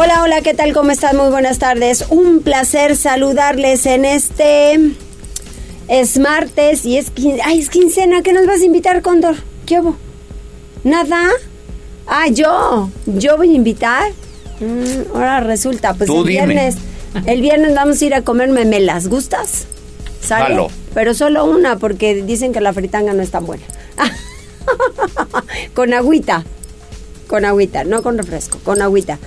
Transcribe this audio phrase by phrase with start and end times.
[0.00, 0.72] Hola, hola, ¿qué tal?
[0.74, 1.16] ¿Cómo están?
[1.16, 2.04] Muy buenas tardes.
[2.08, 4.78] Un placer saludarles en este...
[5.88, 7.38] Es martes y es, quin...
[7.44, 8.22] Ay, es quincena.
[8.22, 9.34] ¿Qué nos vas a invitar, Cóndor?
[9.66, 9.96] ¿Qué hubo?
[10.84, 11.26] ¿Nada?
[12.06, 12.90] Ah, yo.
[13.06, 14.12] ¿Yo voy a invitar?
[14.60, 16.46] Mm, ahora resulta, pues Tú el dime.
[16.46, 16.76] viernes...
[17.26, 19.08] El viernes vamos a ir a comer memelas.
[19.08, 19.66] ¿Gustas?
[20.20, 20.68] ¿Sale?
[20.94, 23.64] Pero solo una, porque dicen que la fritanga no es tan buena.
[25.74, 26.44] con agüita.
[27.26, 29.18] Con agüita, no con refresco, con agüita.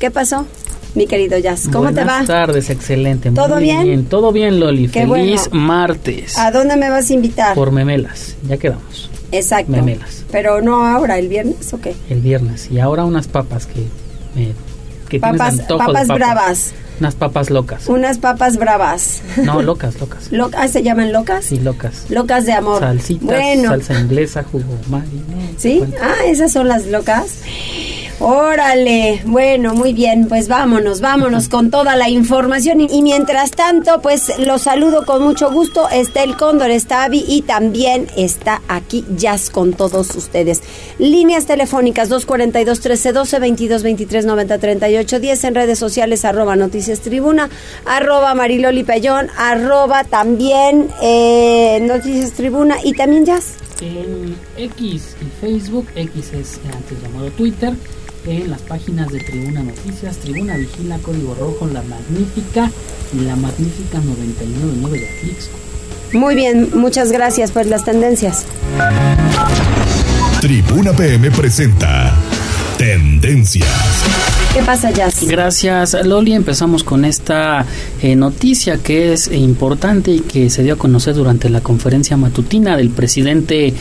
[0.00, 0.46] ¿Qué pasó,
[0.94, 1.68] mi querido Jazz?
[1.72, 2.04] ¿Cómo te va?
[2.20, 3.30] Buenas tardes, excelente.
[3.30, 4.06] ¿Todo muy bien?
[4.06, 4.88] Todo bien, Loli.
[4.88, 5.66] Qué Feliz bueno.
[5.66, 6.38] martes.
[6.38, 7.54] ¿A dónde me vas a invitar?
[7.54, 8.34] Por memelas.
[8.48, 9.10] Ya quedamos.
[9.30, 9.70] Exacto.
[9.70, 10.24] memelas.
[10.32, 11.94] Pero no ahora, el viernes o qué?
[12.08, 12.68] El viernes.
[12.70, 13.80] Y ahora unas papas que.
[14.40, 14.52] eh,
[15.08, 16.08] que Papas, papas papas.
[16.08, 16.72] bravas.
[17.00, 17.86] Unas papas locas.
[17.88, 19.22] Unas papas bravas.
[19.44, 20.28] No, locas, locas.
[20.32, 21.44] Lo- ah, ¿Se llaman locas?
[21.44, 22.06] Sí, locas.
[22.10, 22.80] Locas de amor.
[22.80, 25.16] Salsitas, bueno, salsa inglesa, jugo Maggi.
[25.16, 25.82] no, ¿sí?
[26.00, 27.38] Ah, esas son las locas.
[28.22, 34.38] Órale, bueno, muy bien, pues vámonos, vámonos con toda la información y, mientras tanto, pues
[34.38, 39.48] los saludo con mucho gusto, está el Cóndor, está Avi y también está aquí Jazz
[39.48, 40.62] con todos ustedes.
[40.98, 47.48] Líneas telefónicas 242 1312 22 23 90 38 10 en redes sociales arroba noticias tribuna,
[47.86, 53.54] arroba mariloli pellón, arroba también eh, noticias tribuna y también Jazz.
[53.80, 57.72] En X y Facebook, X es antes llamado Twitter,
[58.26, 62.70] en las páginas de Tribuna Noticias, Tribuna Vigila, Código Rojo, La Magnífica
[63.12, 65.58] y La Magnífica 999 de Atlixco.
[66.12, 68.44] Muy bien, muchas gracias por las tendencias.
[70.40, 72.14] Tribuna PM presenta
[72.78, 74.29] Tendencias.
[74.52, 75.22] ¿Qué pasa, Jazz?
[75.28, 76.32] Gracias, Loli.
[76.32, 77.64] Empezamos con esta
[78.02, 82.76] eh, noticia que es importante y que se dio a conocer durante la conferencia matutina
[82.76, 83.72] del presidente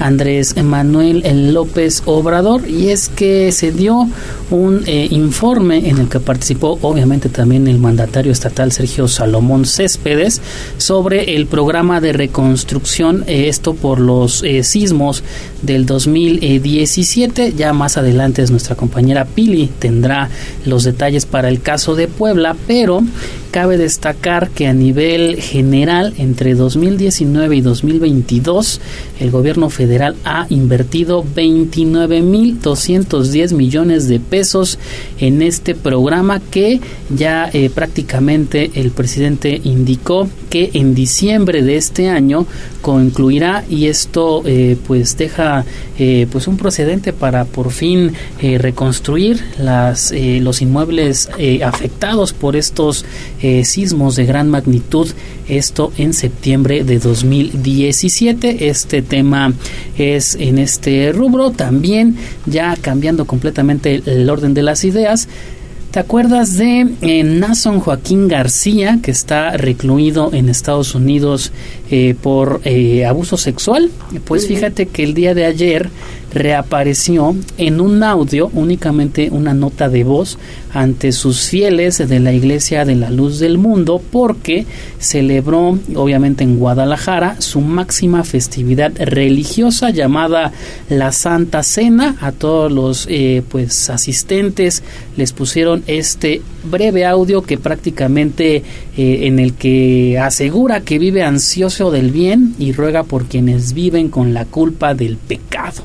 [0.00, 2.68] Andrés Manuel López Obrador.
[2.68, 4.08] Y es que se dio
[4.50, 10.40] un eh, informe en el que participó, obviamente, también el mandatario estatal Sergio Salomón Céspedes
[10.76, 15.22] sobre el programa de reconstrucción, eh, esto por los sismos
[15.62, 17.52] del 2017.
[17.56, 20.15] Ya más adelante nuestra compañera Pili tendrá
[20.64, 23.02] los detalles para el caso de Puebla, pero
[23.56, 28.82] cabe destacar que a nivel general entre 2019 y 2022
[29.18, 34.78] el gobierno federal ha invertido 29.210 millones de pesos
[35.18, 42.10] en este programa que ya eh, prácticamente el presidente indicó que en diciembre de este
[42.10, 42.46] año
[42.82, 45.64] concluirá y esto eh, pues deja
[45.98, 48.12] eh, pues un procedente para por fin
[48.42, 51.30] eh, reconstruir las eh, los inmuebles
[51.64, 53.06] afectados por estos
[53.48, 55.08] eh, sismos de gran magnitud
[55.46, 59.52] esto en septiembre de 2017 este tema
[59.96, 61.52] es en este rubro.
[61.52, 65.28] También ya cambiando completamente el, orden de las ideas
[65.92, 71.52] ¿Te acuerdas de eh, Nason Joaquín García, que está recluido en Estados Unidos
[71.90, 73.90] eh, por eh, abuso sexual?
[74.24, 75.90] Pues fíjate que el día de ayer
[76.32, 80.38] reapareció en un audio, únicamente una nota de voz,
[80.74, 84.66] ante sus fieles de la Iglesia de la Luz del Mundo, porque
[84.98, 90.52] celebró, obviamente en Guadalajara, su máxima festividad religiosa llamada
[90.90, 92.16] la Santa Cena.
[92.20, 94.82] A todos los eh, pues asistentes
[95.16, 98.56] les pusieron este breve audio que prácticamente
[98.96, 104.08] eh, en el que asegura que vive ansioso del bien y ruega por quienes viven
[104.08, 105.82] con la culpa del pecado.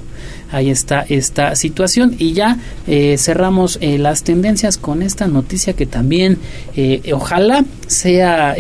[0.52, 2.16] Ahí está esta situación.
[2.18, 2.58] Y ya
[2.88, 6.38] eh, cerramos eh, las tendencias con esta noticia que también
[6.76, 8.56] eh, ojalá sea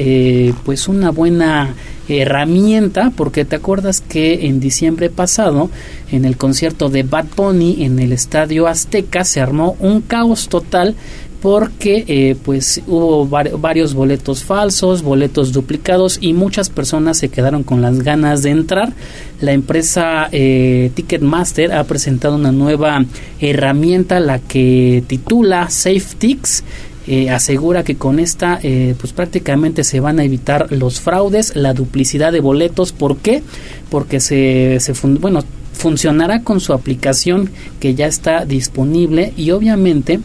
[0.65, 1.73] pues una buena
[2.09, 5.69] herramienta porque te acuerdas que en diciembre pasado
[6.11, 10.95] en el concierto de Bad Bunny en el Estadio Azteca se armó un caos total
[11.41, 17.63] porque eh, pues hubo var- varios boletos falsos, boletos duplicados y muchas personas se quedaron
[17.63, 18.93] con las ganas de entrar.
[19.39, 23.03] La empresa eh, Ticketmaster ha presentado una nueva
[23.39, 26.63] herramienta, la que titula SafeTix.
[27.07, 31.73] Eh, asegura que con esta eh, pues prácticamente se van a evitar los fraudes, la
[31.73, 32.91] duplicidad de boletos.
[32.91, 33.41] ¿Por qué?
[33.89, 35.43] Porque se, se bueno
[35.73, 37.49] funcionará con su aplicación
[37.79, 40.19] que ya está disponible y obviamente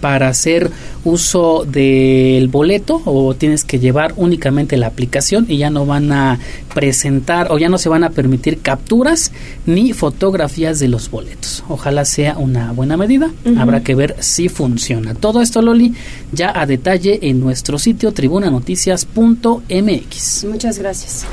[0.00, 0.70] para hacer
[1.04, 6.38] uso del boleto o tienes que llevar únicamente la aplicación y ya no van a
[6.74, 9.32] presentar o ya no se van a permitir capturas
[9.66, 11.64] ni fotografías de los boletos.
[11.68, 13.30] Ojalá sea una buena medida.
[13.58, 15.14] Habrá que ver si funciona.
[15.14, 15.94] Todo esto, Loli,
[16.32, 20.44] ya a detalle en nuestro sitio tribunanoticias.mx.
[20.44, 21.26] Muchas gracias.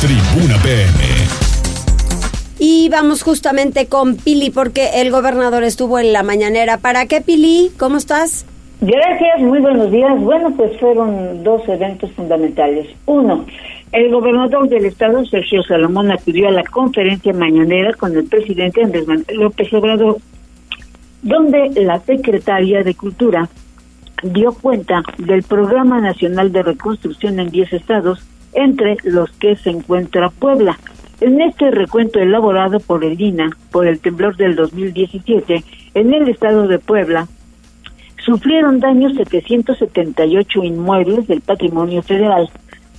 [0.00, 1.11] Tribuna PM.
[2.64, 6.78] Y vamos justamente con Pili, porque el gobernador estuvo en la mañanera.
[6.78, 7.72] ¿Para qué, Pili?
[7.76, 8.46] ¿Cómo estás?
[8.80, 10.16] Gracias, muy buenos días.
[10.20, 12.86] Bueno, pues fueron dos eventos fundamentales.
[13.06, 13.46] Uno,
[13.90, 19.08] el gobernador del estado, Sergio Salomón, acudió a la conferencia mañanera con el presidente Andrés
[19.08, 20.18] Manuel López Obrador,
[21.20, 23.48] donde la secretaria de Cultura
[24.22, 30.30] dio cuenta del Programa Nacional de Reconstrucción en 10 estados, entre los que se encuentra
[30.30, 30.78] Puebla.
[31.22, 35.62] En este recuento elaborado por el INA por el temblor del 2017,
[35.94, 37.28] en el estado de Puebla,
[38.24, 42.50] sufrieron daños 778 inmuebles del patrimonio federal.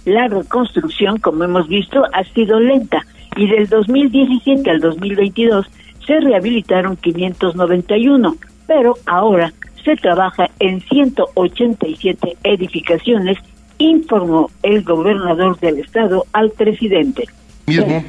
[0.06, 3.06] La reconstrucción, como hemos visto, ha sido lenta
[3.36, 5.70] y del 2017 al 2022
[6.08, 8.38] se rehabilitaron 591,
[8.68, 9.52] pero ahora
[9.84, 13.38] se trabaja en 187 edificaciones,
[13.80, 17.26] informó el gobernador del estado al presidente
[17.66, 18.04] mismo,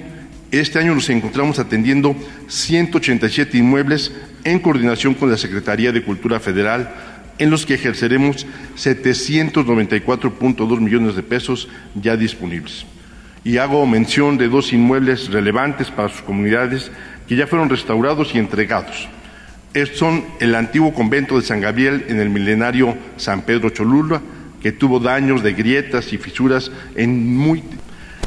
[0.50, 2.16] este año nos encontramos atendiendo
[2.48, 4.12] 187 inmuebles
[4.44, 6.94] en coordinación con la Secretaría de Cultura Federal,
[7.38, 8.46] en los que ejerceremos
[8.76, 12.86] 794.2 millones de pesos ya disponibles.
[13.44, 16.90] Y hago mención de dos inmuebles relevantes para sus comunidades
[17.28, 19.08] que ya fueron restaurados y entregados.
[19.72, 24.20] Estos son el antiguo convento de San Gabriel en el milenario San Pedro Cholula,
[24.62, 27.62] que tuvo daños de grietas y fisuras en muy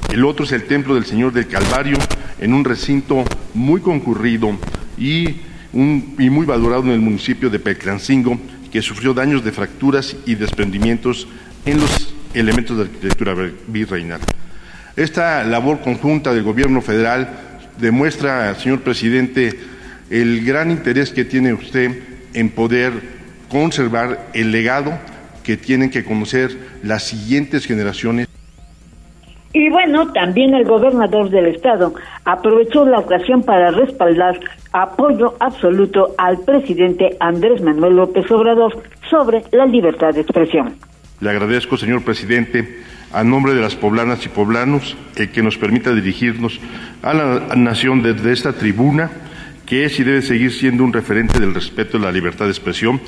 [0.10, 1.98] el otro es el Templo del Señor del Calvario,
[2.40, 3.24] en un recinto
[3.54, 4.58] muy concurrido
[4.98, 5.42] y,
[5.74, 8.40] muy valorado en el municipio de Peclancingo,
[8.72, 11.28] que sufrió daños de fracturas y desprendimientos
[11.66, 13.36] en los elementos de arquitectura
[13.68, 14.22] virreinal.
[14.96, 17.30] Esta labor conjunta del Gobierno federal
[17.80, 19.60] demuestra, señor presidente,
[20.10, 22.02] el gran interés que tiene usted
[22.34, 22.94] en poder
[23.50, 24.98] conservar el legado
[25.44, 28.27] que tienen que conocer las siguientes generaciones
[29.58, 31.96] y bueno, también el gobernador del estado
[32.26, 34.40] aprovechó la ocasión para respaldar
[34.72, 40.76] apoyo absoluto al presidente Andrés Manuel López Obrador sobre la libertad de expresión.
[41.22, 45.92] Le agradezco, señor presidente, a nombre de las poblanas y poblanos, el que nos permita
[45.92, 46.60] dirigirnos
[47.02, 49.10] a la nación desde esta tribuna,
[49.66, 53.02] que es y debe seguir siendo un referente del respeto a la libertad de expresión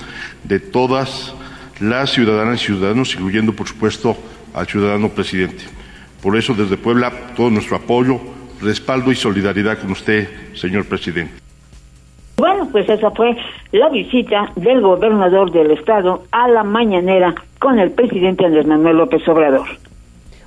[0.45, 1.35] de todas
[1.79, 4.17] las ciudadanas y ciudadanos, incluyendo, por supuesto,
[4.55, 5.79] al ciudadano presidente.
[6.21, 8.19] Por eso, desde Puebla, todo nuestro apoyo,
[8.61, 11.33] respaldo y solidaridad con usted, señor presidente.
[12.37, 13.35] Bueno, pues esa fue
[13.71, 19.27] la visita del gobernador del estado a la mañanera con el presidente Andrés Manuel López
[19.27, 19.67] Obrador.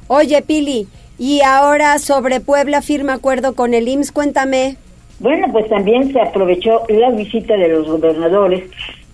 [0.09, 0.89] Oye, Pili,
[1.19, 4.77] y ahora sobre Puebla firma acuerdo con el IMSS, cuéntame.
[5.21, 8.65] Bueno, pues también se aprovechó la visita de los gobernadores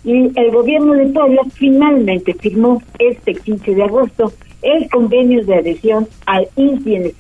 [0.05, 4.33] y el gobierno de Puebla finalmente firmó este 15 de agosto
[4.63, 7.15] el convenio de adhesión al INS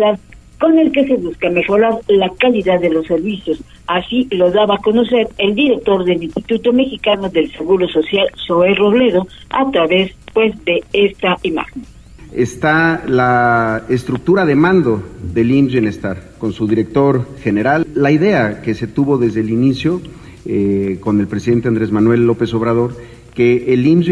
[0.58, 3.62] con el que se busca mejorar la calidad de los servicios.
[3.87, 9.26] Así lo daba a conocer el director del Instituto Mexicano del Seguro Social, Zoé Robledo,
[9.50, 11.85] a través pues de esta imagen.
[12.33, 17.87] Está la estructura de mando del IMSS Bienestar con su director general.
[17.95, 20.02] La idea que se tuvo desde el inicio
[20.45, 22.95] eh, con el presidente Andrés Manuel López Obrador,
[23.35, 24.11] que el IMSS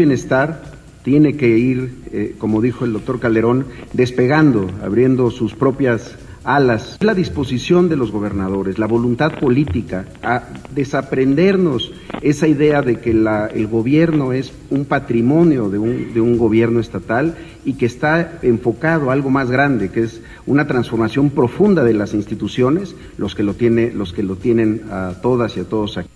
[1.07, 6.97] tiene que ir, eh, como dijo el doctor Calderón, despegando, abriendo sus propias alas.
[6.99, 10.43] La disposición de los gobernadores, la voluntad política, a
[10.75, 16.37] desaprendernos esa idea de que la, el gobierno es un patrimonio de un, de un
[16.37, 21.85] gobierno estatal y que está enfocado a algo más grande, que es una transformación profunda
[21.85, 25.63] de las instituciones, los que lo, tiene, los que lo tienen a todas y a
[25.63, 26.09] todos aquí.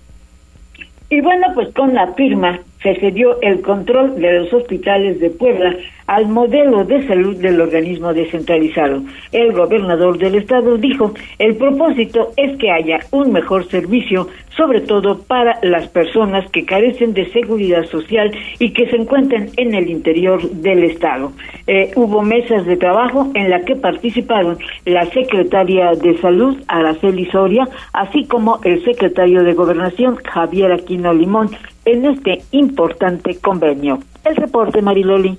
[1.10, 5.76] Y bueno, pues con la firma se cedió el control de los hospitales de Puebla
[6.12, 9.02] al modelo de salud del organismo descentralizado.
[9.32, 14.28] El gobernador del estado dijo, el propósito es que haya un mejor servicio,
[14.58, 19.74] sobre todo para las personas que carecen de seguridad social y que se encuentran en
[19.74, 21.32] el interior del estado.
[21.66, 27.70] Eh, hubo mesas de trabajo en la que participaron la secretaria de salud, Araceli Soria,
[27.94, 31.52] así como el secretario de gobernación, Javier Aquino Limón,
[31.86, 34.00] en este importante convenio.
[34.26, 35.38] El reporte, Mariloli.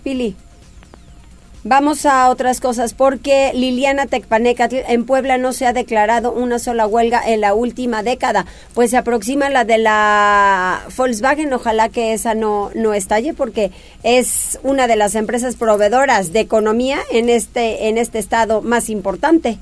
[0.00, 0.36] Pili.
[1.64, 6.88] Vamos a otras cosas, porque Liliana Tecpanecatl en Puebla no se ha declarado una sola
[6.88, 12.34] huelga en la última década, pues se aproxima la de la Volkswagen, ojalá que esa
[12.34, 13.70] no, no estalle, porque
[14.02, 19.60] es una de las empresas proveedoras de economía en este, en este estado más importante.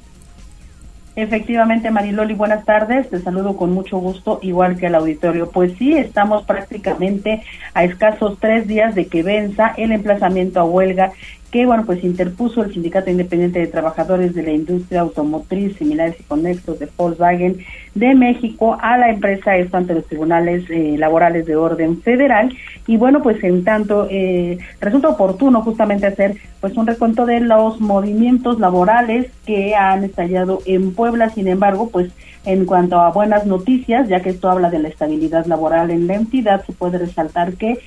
[1.16, 3.10] Efectivamente, Mariloli, buenas tardes.
[3.10, 5.50] Te saludo con mucho gusto, igual que al auditorio.
[5.50, 7.42] Pues sí, estamos prácticamente
[7.74, 11.12] a escasos tres días de que venza el emplazamiento a huelga
[11.50, 16.22] que bueno pues interpuso el Sindicato Independiente de Trabajadores de la Industria Automotriz similares y
[16.22, 17.58] conexos de Volkswagen
[17.94, 22.54] de México a la empresa esto ante los tribunales eh, laborales de orden federal.
[22.86, 27.80] Y bueno pues en tanto eh, resulta oportuno justamente hacer pues un recuento de los
[27.80, 31.30] movimientos laborales que han estallado en Puebla.
[31.30, 32.12] Sin embargo pues
[32.44, 36.14] en cuanto a buenas noticias ya que esto habla de la estabilidad laboral en la
[36.14, 37.78] entidad se puede resaltar que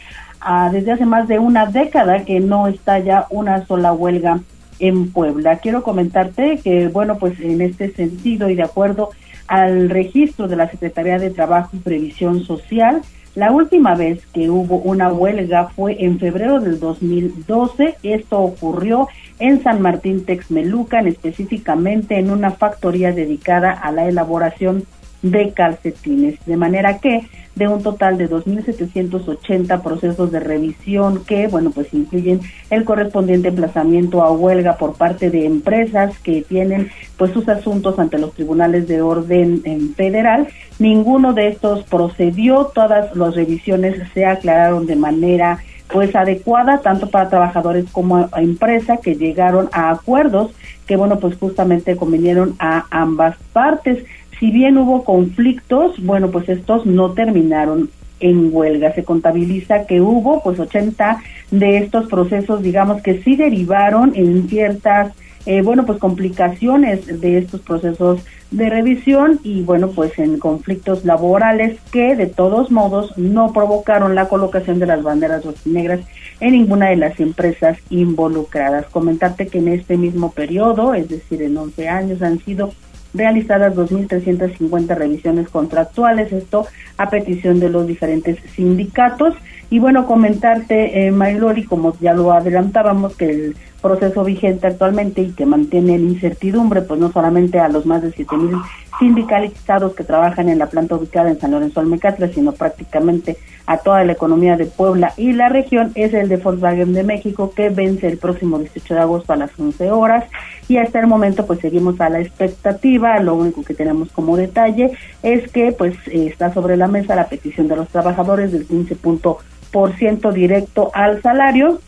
[0.71, 4.39] desde hace más de una década que no está ya una sola huelga
[4.79, 5.57] en Puebla.
[5.57, 9.12] Quiero comentarte que, bueno, pues en este sentido y de acuerdo
[9.47, 13.01] al registro de la Secretaría de Trabajo y Previsión Social,
[13.35, 17.95] la última vez que hubo una huelga fue en febrero del 2012.
[18.03, 19.07] Esto ocurrió
[19.39, 24.85] en San Martín Texmelucan, específicamente en una factoría dedicada a la elaboración
[25.24, 26.38] de calcetines.
[26.46, 32.42] De manera que de un total de 2.780 procesos de revisión que, bueno, pues incluyen
[32.70, 38.18] el correspondiente emplazamiento a huelga por parte de empresas que tienen pues sus asuntos ante
[38.18, 39.62] los tribunales de orden
[39.96, 40.48] federal.
[40.80, 45.60] Ninguno de estos procedió, todas las revisiones se aclararon de manera
[45.94, 50.51] pues adecuada tanto para trabajadores como a, empresa que llegaron a acuerdos
[50.88, 54.03] que bueno pues justamente convinieron a ambas partes
[54.40, 58.94] si bien hubo conflictos, bueno, pues estos no terminaron en huelga.
[58.94, 61.22] Se contabiliza que hubo pues 80
[61.52, 65.13] de estos procesos, digamos que sí derivaron en ciertas,
[65.46, 71.80] eh, bueno, pues complicaciones de estos procesos de revisión y bueno, pues en conflictos laborales
[71.92, 76.02] que de todos modos no provocaron la colocación de las banderas negras
[76.40, 78.86] en ninguna de las empresas involucradas.
[78.86, 82.74] Comentarte que en este mismo periodo, es decir, en 11 años, han sido
[83.13, 86.67] realizadas 2.350 revisiones contractuales, esto
[86.98, 89.36] a petición de los diferentes sindicatos.
[89.70, 95.34] Y bueno, comentarte, eh, Maylori, como ya lo adelantábamos, que el proceso vigente actualmente y
[95.34, 98.63] que mantiene la incertidumbre, pues no solamente a los más de 7.000
[98.98, 104.04] sindicalizados que trabajan en la planta ubicada en San Lorenzo Almecatla, sino prácticamente a toda
[104.04, 108.08] la economía de Puebla y la región, es el de Volkswagen de México, que vence
[108.08, 110.25] el próximo 18 de agosto a las 11 horas.
[110.68, 113.20] Y hasta el momento, pues seguimos a la expectativa.
[113.20, 117.68] Lo único que tenemos como detalle es que, pues, está sobre la mesa la petición
[117.68, 121.80] de los trabajadores del 15% directo al salario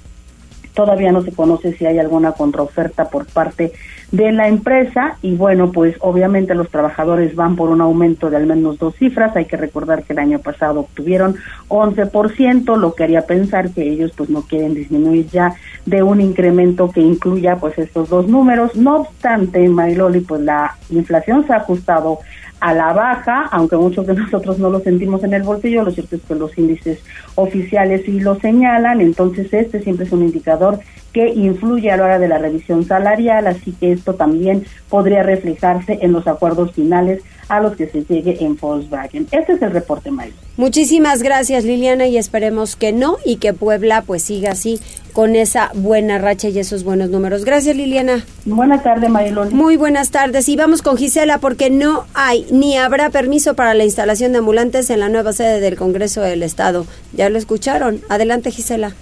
[0.76, 3.72] Todavía no se conoce si hay alguna contraoferta por parte
[4.12, 8.46] de la empresa y bueno, pues obviamente los trabajadores van por un aumento de al
[8.46, 9.36] menos dos cifras.
[9.36, 11.36] Hay que recordar que el año pasado obtuvieron
[11.70, 15.56] 11%, lo que haría pensar que ellos pues no quieren disminuir ya
[15.86, 18.76] de un incremento que incluya pues estos dos números.
[18.76, 22.20] No obstante, Mariloli, pues la inflación se ha ajustado
[22.66, 26.16] a la baja, aunque muchos de nosotros no lo sentimos en el bolsillo, lo cierto
[26.16, 27.00] es que los índices
[27.36, 30.80] oficiales sí lo señalan, entonces este siempre es un indicador
[31.14, 36.00] que influye a la hora de la revisión salarial, así que esto también podría reflejarse
[36.02, 39.28] en los acuerdos finales a los que se llegue en Volkswagen.
[39.32, 40.34] Este es el reporte, Mario.
[40.58, 44.80] Muchísimas gracias, Liliana, y esperemos que no y que Puebla pues siga así
[45.14, 47.46] con esa buena racha y esos buenos números.
[47.46, 48.26] Gracias, Liliana.
[48.46, 49.54] Buenas tardes, Marilón.
[49.54, 50.50] Muy buenas tardes.
[50.50, 54.90] Y vamos con Gisela porque no hay ni habrá permiso para la instalación de ambulantes
[54.90, 56.86] en la nueva sede del Congreso del Estado.
[57.14, 58.02] ¿Ya lo escucharon?
[58.10, 58.94] Adelante, Gisela.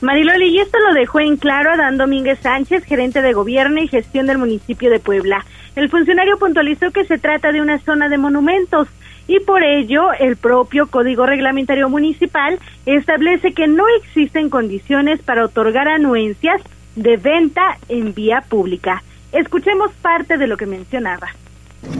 [0.00, 4.26] Mariloli, y esto lo dejó en claro Adán Domínguez Sánchez, gerente de gobierno y gestión
[4.26, 5.46] del municipio de Puebla.
[5.74, 8.88] El funcionario puntualizó que se trata de una zona de monumentos
[9.26, 15.88] y por ello el propio Código Reglamentario Municipal establece que no existen condiciones para otorgar
[15.88, 16.60] anuencias
[16.96, 19.02] de venta en vía pública.
[19.32, 21.28] Escuchemos parte de lo que mencionaba.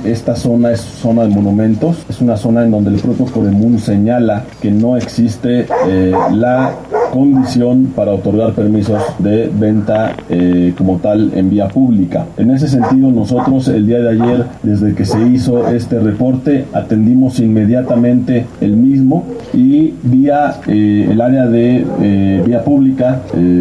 [0.04, 4.44] Esta zona es zona de monumentos, es una zona en donde el propio Codemun señala
[4.60, 6.72] que no existe eh, la
[7.12, 12.26] condición para otorgar permisos de venta eh, como tal en vía pública.
[12.36, 17.38] En ese sentido, nosotros el día de ayer, desde que se hizo este reporte, atendimos
[17.38, 23.20] inmediatamente el mismo y vía eh, el área de vía pública,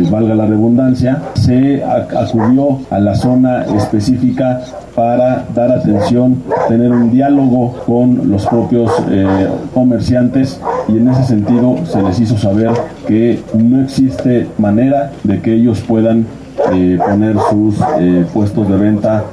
[0.09, 4.61] valga la redundancia, se acudió a la zona específica
[4.95, 11.77] para dar atención, tener un diálogo con los propios eh, comerciantes y en ese sentido
[11.85, 12.71] se les hizo saber
[13.07, 16.25] que no existe manera de que ellos puedan
[16.73, 19.25] eh, poner sus eh, puestos de venta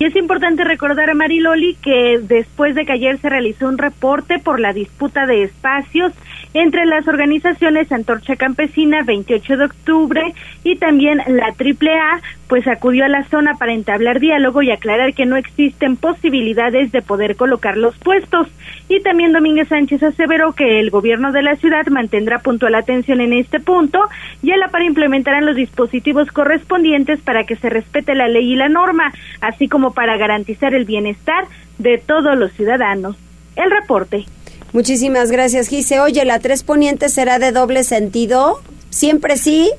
[0.00, 4.38] y es importante recordar a Mariloli que después de que ayer se realizó un reporte
[4.38, 6.14] por la disputa de espacios
[6.54, 13.08] entre las organizaciones Antorcha Campesina 28 de octubre y también la AAA, pues acudió a
[13.08, 17.96] la zona para entablar diálogo y aclarar que no existen posibilidades de poder colocar los
[17.98, 18.48] puestos.
[18.88, 23.32] Y también Domínguez Sánchez aseveró que el gobierno de la ciudad mantendrá puntual atención en
[23.32, 24.00] este punto
[24.42, 28.56] y a la par implementarán los dispositivos correspondientes para que se respete la ley y
[28.56, 31.44] la norma, así como para garantizar el bienestar
[31.78, 33.16] de todos los ciudadanos.
[33.56, 34.26] El reporte.
[34.72, 36.00] Muchísimas gracias, Gise.
[36.00, 38.60] Oye, ¿la tres poniente será de doble sentido?
[38.90, 39.70] ¿Siempre sí?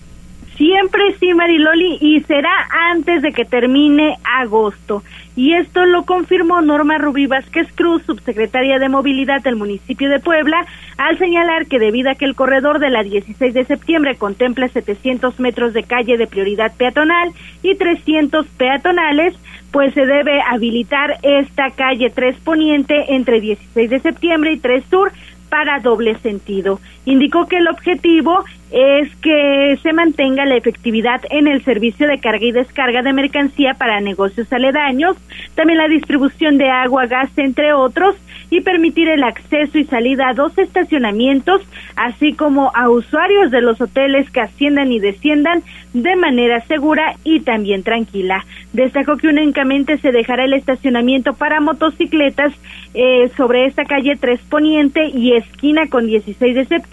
[0.57, 2.51] Siempre sí, Mariloli, y será
[2.91, 5.03] antes de que termine agosto.
[5.35, 10.65] Y esto lo confirmó Norma Rubí Vázquez Cruz, subsecretaria de Movilidad del municipio de Puebla,
[10.97, 15.39] al señalar que debido a que el corredor de la 16 de septiembre contempla 700
[15.39, 17.31] metros de calle de prioridad peatonal
[17.63, 19.33] y 300 peatonales,
[19.71, 25.11] pues se debe habilitar esta calle 3 Poniente entre 16 de septiembre y 3 Sur
[25.49, 26.79] para doble sentido.
[27.05, 32.45] Indicó que el objetivo es que se mantenga la efectividad en el servicio de carga
[32.45, 35.17] y descarga de mercancía para negocios aledaños,
[35.55, 38.15] también la distribución de agua, gas, entre otros,
[38.49, 41.61] y permitir el acceso y salida a dos estacionamientos,
[41.95, 47.41] así como a usuarios de los hoteles que asciendan y desciendan de manera segura y
[47.41, 48.45] también tranquila.
[48.73, 52.53] Destacó que únicamente se dejará el estacionamiento para motocicletas
[52.93, 56.90] eh, sobre esta calle Tres Poniente y esquina con 16 de septiembre,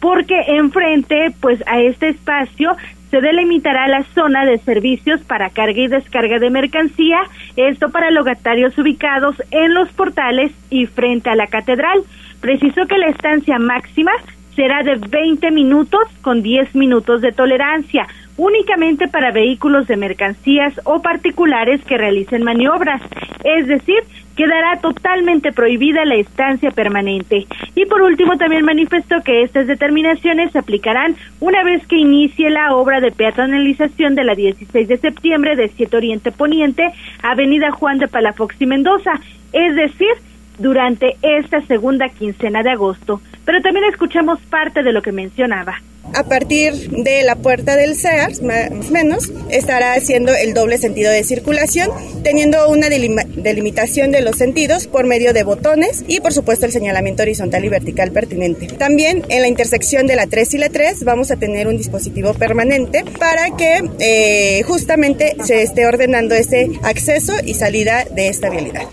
[0.00, 2.76] porque enfrente, pues a este espacio
[3.10, 7.22] se delimitará la zona de servicios para carga y descarga de mercancía,
[7.56, 12.02] esto para logatarios ubicados en los portales y frente a la catedral.
[12.40, 14.12] Precisó que la estancia máxima
[14.54, 21.02] será de 20 minutos con 10 minutos de tolerancia, únicamente para vehículos de mercancías o
[21.02, 23.02] particulares que realicen maniobras.
[23.44, 24.02] Es decir,
[24.40, 27.46] quedará totalmente prohibida la estancia permanente.
[27.74, 32.74] Y por último, también manifestó que estas determinaciones se aplicarán una vez que inicie la
[32.74, 36.90] obra de peatonalización de la 16 de septiembre de 7 Oriente Poniente,
[37.22, 39.12] Avenida Juan de Palafox y Mendoza,
[39.52, 40.14] es decir,
[40.58, 43.20] durante esta segunda quincena de agosto.
[43.44, 45.82] Pero también escuchamos parte de lo que mencionaba.
[46.12, 51.22] A partir de la puerta del SEARS, más menos, estará haciendo el doble sentido de
[51.22, 51.90] circulación,
[52.24, 57.22] teniendo una delimitación de los sentidos por medio de botones y, por supuesto, el señalamiento
[57.22, 58.66] horizontal y vertical pertinente.
[58.66, 62.34] También en la intersección de la 3 y la 3 vamos a tener un dispositivo
[62.34, 68.88] permanente para que eh, justamente se esté ordenando ese acceso y salida de esta vialidad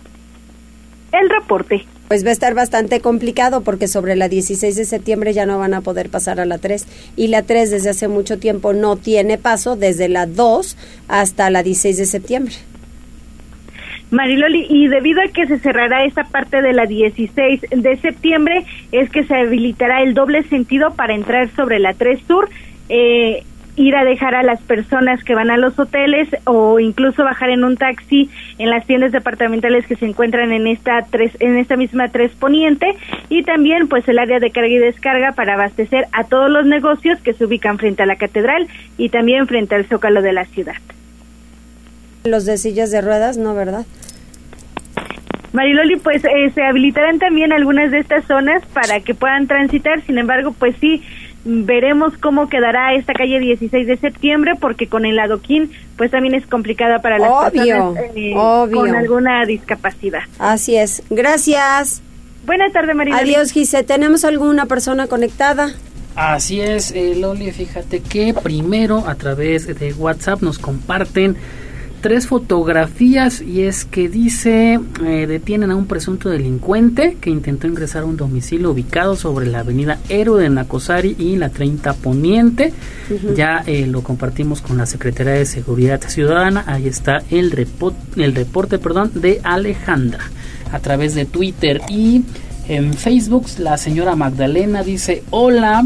[1.11, 1.85] el reporte.
[2.07, 5.73] Pues va a estar bastante complicado porque sobre la 16 de septiembre ya no van
[5.73, 6.85] a poder pasar a la 3
[7.17, 10.77] y la 3 desde hace mucho tiempo no tiene paso desde la 2
[11.09, 12.53] hasta la 16 de septiembre.
[14.09, 19.09] Mariloli, y debido a que se cerrará esta parte de la 16 de septiembre, es
[19.09, 22.49] que se habilitará el doble sentido para entrar sobre la 3 Sur.
[22.87, 23.43] Eh,
[23.77, 27.63] ir a dejar a las personas que van a los hoteles o incluso bajar en
[27.63, 32.09] un taxi en las tiendas departamentales que se encuentran en esta tres, en esta misma
[32.09, 32.87] tres poniente
[33.29, 37.19] y también pues el área de carga y descarga para abastecer a todos los negocios
[37.21, 40.75] que se ubican frente a la catedral y también frente al zócalo de la ciudad.
[42.23, 43.85] Los de sillas de ruedas, no, ¿verdad?
[45.53, 50.17] Mariloli, pues eh, se habilitarán también algunas de estas zonas para que puedan transitar, sin
[50.17, 51.01] embargo, pues sí,
[51.47, 56.45] veremos cómo quedará esta calle 16 de septiembre porque con el adoquín pues también es
[56.45, 60.21] complicada para las personas eh, con alguna discapacidad.
[60.38, 61.01] Así es.
[61.10, 62.01] Gracias.
[62.45, 63.17] Buenas tardes, María.
[63.17, 63.83] Adiós, Gise.
[63.83, 65.73] ¿Tenemos alguna persona conectada?
[66.15, 71.38] Así es, eh, Loli, fíjate que primero a través de WhatsApp nos comparten
[72.07, 78.03] tres fotografías y es que dice eh, detienen a un presunto delincuente que intentó ingresar
[78.03, 82.71] a un domicilio ubicado sobre la avenida Héroe de Nacosari y la 30 Poniente.
[83.35, 86.63] Ya eh, lo compartimos con la Secretaría de Seguridad Ciudadana.
[86.65, 87.67] Ahí está el,
[88.15, 90.23] el reporte perdón, de Alejandra
[90.71, 92.23] a través de Twitter y
[92.69, 95.85] en Facebook la señora Magdalena dice hola.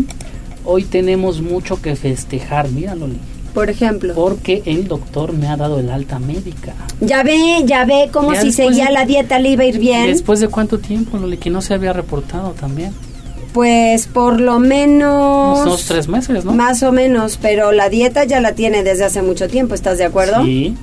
[0.66, 2.70] Hoy tenemos mucho que festejar.
[2.70, 3.18] Mira, Loli
[3.54, 4.14] por ejemplo.
[4.14, 6.74] Porque el doctor me ha dado el alta médica.
[7.00, 10.08] Ya ve, ya ve, como si seguía la dieta le iba a ir bien.
[10.08, 12.94] ¿Después de cuánto tiempo, Loli, que no se había reportado también?
[13.54, 15.66] Pues por lo menos...
[15.66, 16.54] dos, tres meses, ¿no?
[16.54, 20.06] Más o menos, pero la dieta ya la tiene desde hace mucho tiempo, ¿estás de
[20.06, 20.44] acuerdo?
[20.44, 20.76] Sí,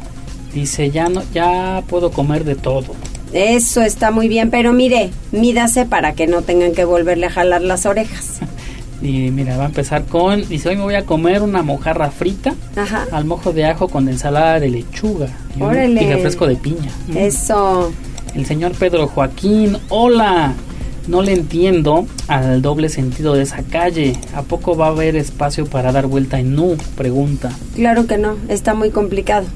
[0.52, 2.94] dice, ya, no, ya puedo comer de todo.
[3.32, 7.62] Eso está muy bien, pero mire, mídase para que no tengan que volverle a jalar
[7.62, 8.40] las orejas.
[9.00, 12.54] Y mira, va a empezar con, dice, hoy me voy a comer una mojarra frita
[12.74, 13.06] Ajá.
[13.12, 16.14] al mojo de ajo con ensalada de lechuga y, Órale.
[16.14, 16.90] refresco de piña.
[17.06, 17.16] Mm.
[17.16, 17.92] Eso.
[18.34, 20.54] El señor Pedro Joaquín, hola.
[21.06, 24.14] No le entiendo al doble sentido de esa calle.
[24.34, 26.76] ¿A poco va a haber espacio para dar vuelta en Nu?
[26.96, 27.50] Pregunta.
[27.74, 29.46] Claro que no, está muy complicado.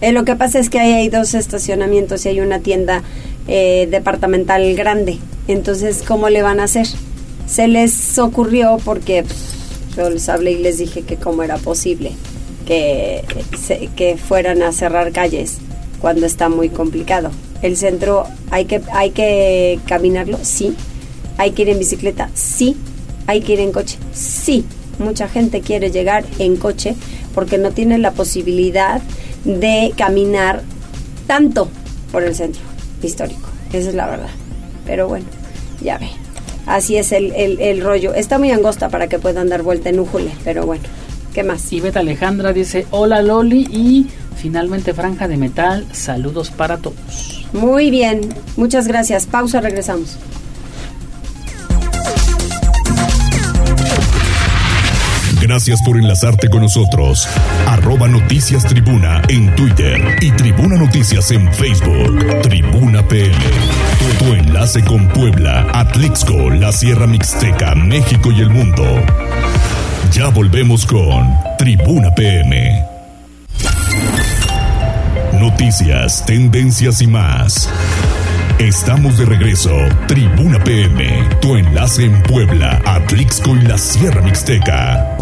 [0.00, 3.02] Eh, lo que pasa es que ahí hay dos estacionamientos y hay una tienda
[3.46, 5.18] eh, departamental grande.
[5.46, 6.88] Entonces, ¿cómo le van a hacer?
[7.46, 9.36] Se les ocurrió porque pues,
[9.96, 12.12] yo les hablé y les dije que cómo era posible
[12.66, 13.24] que,
[13.94, 15.58] que fueran a cerrar calles
[16.00, 17.30] cuando está muy complicado.
[17.62, 20.74] El centro hay que, hay que caminarlo, sí.
[21.38, 22.76] Hay que ir en bicicleta, sí.
[23.26, 24.64] Hay que ir en coche, sí.
[24.98, 26.94] Mucha gente quiere llegar en coche
[27.34, 29.00] porque no tiene la posibilidad
[29.44, 30.62] de caminar
[31.26, 31.68] tanto
[32.12, 32.62] por el centro
[33.02, 33.48] histórico.
[33.72, 34.30] Esa es la verdad.
[34.86, 35.26] Pero bueno,
[35.82, 36.25] ya ve.
[36.66, 38.12] Así es el, el, el rollo.
[38.14, 40.84] Está muy angosta para que puedan dar vuelta en Újule, pero bueno.
[41.32, 41.70] ¿Qué más?
[41.72, 47.46] Y Beta Alejandra dice, hola Loli y finalmente Franja de Metal, saludos para todos.
[47.52, 49.26] Muy bien, muchas gracias.
[49.26, 50.16] Pausa, regresamos.
[55.42, 57.28] Gracias por enlazarte con nosotros.
[57.86, 62.42] Noticias Tribuna en Twitter y Tribuna Noticias en Facebook.
[62.42, 63.06] Tribuna.
[63.06, 68.84] Tu, tu enlace con Puebla, Atlixco, la Sierra Mixteca, México y el mundo.
[70.10, 72.84] Ya volvemos con Tribuna PM.
[75.40, 77.70] Noticias, tendencias y más.
[78.58, 79.70] Estamos de regreso.
[80.08, 85.14] Tribuna PM, tu enlace en Puebla, Atlixco y la Sierra Mixteca.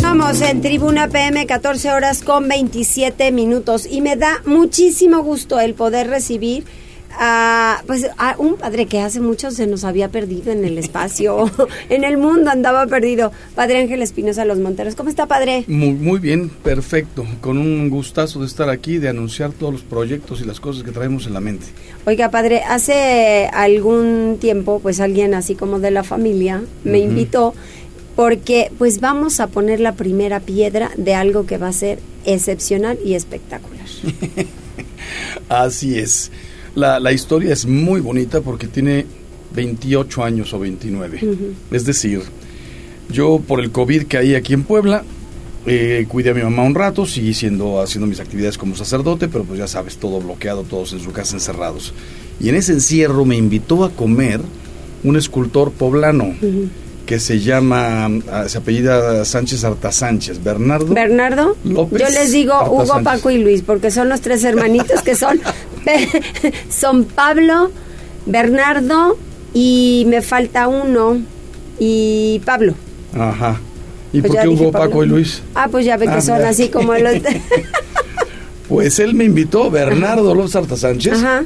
[0.00, 3.84] Vamos en Tribuna PM, 14 horas con 27 minutos.
[3.84, 6.64] Y me da muchísimo gusto el poder recibir
[7.18, 11.50] a, pues, a un padre que hace mucho se nos había perdido en el espacio,
[11.88, 13.32] en el mundo andaba perdido.
[13.54, 14.94] Padre Ángel Espinosa Los Monteros.
[14.94, 15.64] ¿Cómo está, padre?
[15.66, 17.24] Muy, muy bien, perfecto.
[17.40, 20.90] Con un gustazo de estar aquí, de anunciar todos los proyectos y las cosas que
[20.90, 21.66] traemos en la mente.
[22.06, 27.54] Oiga, padre, hace algún tiempo, pues alguien así como de la familia me invitó
[28.16, 32.98] porque pues vamos a poner la primera piedra de algo que va a ser excepcional
[33.04, 33.86] y espectacular.
[35.48, 36.30] Así es.
[36.74, 39.06] La, la historia es muy bonita porque tiene
[39.54, 41.18] 28 años o 29.
[41.22, 41.36] Ujú.
[41.70, 42.22] Es decir,
[43.10, 45.04] yo por el COVID que hay aquí en Puebla,
[45.66, 49.44] eh, cuidé a mi mamá un rato, seguí siendo, haciendo mis actividades como sacerdote, pero
[49.44, 51.92] pues ya sabes, todo bloqueado, todos en su casa encerrados.
[52.40, 54.40] Y en ese encierro me invitó a comer
[55.04, 56.34] un escultor poblano
[57.06, 60.94] que se llama, ah, se apellida Sánchez Arta Sánchez, Bernardo.
[60.94, 63.04] Bernardo, López yo les digo Arta Hugo, Sánchez.
[63.04, 65.40] Paco y Luis, porque son los tres hermanitos que son,
[66.70, 67.70] son Pablo,
[68.26, 69.16] Bernardo
[69.54, 71.18] y me falta uno
[71.78, 72.74] y Pablo.
[73.14, 73.60] Ajá.
[74.12, 74.70] ¿Y Pues por qué Pablo.
[74.72, 75.42] Paco y Luis?
[75.54, 76.50] Ah, pues ya ve que Ah, son mira.
[76.50, 77.14] así como los...
[78.68, 81.14] Pues él me invitó, Bernardo López Arta Sánchez.
[81.18, 81.44] Ajá.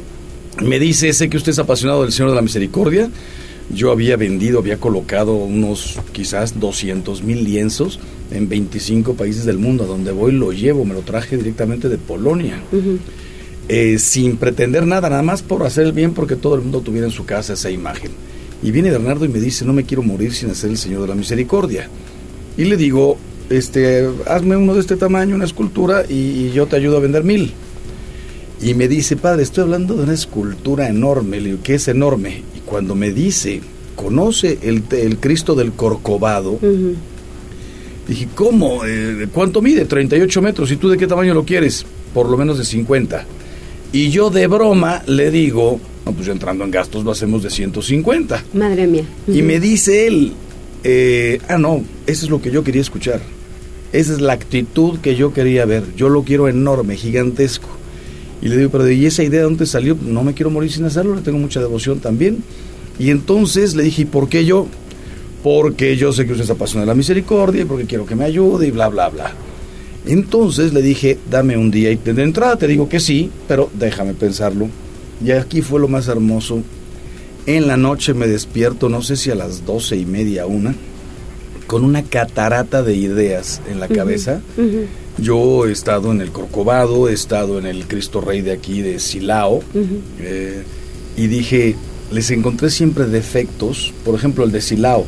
[0.63, 3.11] Me dice, sé que usted es apasionado del Señor de la Misericordia.
[3.71, 7.99] Yo había vendido, había colocado unos quizás 200 mil lienzos
[8.31, 9.85] en 25 países del mundo.
[9.85, 12.61] A donde voy lo llevo, me lo traje directamente de Polonia.
[13.69, 17.07] Eh, sin pretender nada, nada más por hacer el bien, porque todo el mundo tuviera
[17.07, 18.13] en su casa esa imagen.
[18.63, 21.09] Y viene Bernardo y me dice, no me quiero morir sin hacer el Señor de
[21.09, 21.89] la Misericordia.
[22.57, 23.19] Y le digo,
[23.51, 27.25] este, hazme uno de este tamaño, una escultura, y, y yo te ayudo a vender
[27.25, 27.53] mil.
[28.61, 31.41] Y me dice, padre, estoy hablando de una escultura enorme.
[31.41, 32.43] Le digo, ¿qué es enorme?
[32.57, 33.61] Y cuando me dice,
[33.97, 36.59] ¿conoce el, el Cristo del Corcovado?
[38.09, 38.85] Dije, ¿cómo?
[38.87, 39.85] Eh, ¿Cuánto mide?
[39.85, 40.71] 38 metros.
[40.71, 41.85] ¿Y tú de qué tamaño lo quieres?
[42.15, 43.27] Por lo menos de 50.
[43.93, 47.51] Y yo de broma le digo, no, pues yo entrando en gastos lo hacemos de
[47.51, 48.45] 150.
[48.55, 49.05] Madre mía.
[49.27, 50.33] Y me dice él,
[50.85, 53.21] eh, ah, no, eso es lo que yo quería escuchar.
[53.93, 55.85] Esa es la actitud que yo quería ver.
[55.97, 57.69] Yo lo quiero enorme, gigantesco.
[58.43, 59.97] Y le digo, pero ¿y esa idea de dónde salió?
[60.01, 62.43] No me quiero morir sin hacerlo, le tengo mucha devoción también.
[62.99, 64.67] Y entonces le dije, ¿y por qué yo?
[65.43, 68.25] Porque yo sé que usted es apasionado de la misericordia y porque quiero que me
[68.25, 69.33] ayude y bla, bla, bla.
[70.07, 74.15] Entonces le dije, dame un día y de entrada te digo que sí, pero déjame
[74.15, 74.69] pensarlo.
[75.25, 76.63] Y aquí fue lo más hermoso.
[77.47, 80.75] En la noche me despierto, no sé si a las doce y media, una,
[81.67, 84.41] con una catarata de ideas en la cabeza.
[85.19, 88.99] Yo he estado en el Corcovado, he estado en el Cristo Rey de aquí, de
[89.01, 89.63] Silao,
[90.21, 90.63] eh,
[91.17, 91.75] y dije,
[92.13, 95.07] les encontré siempre defectos, por ejemplo el de Silao,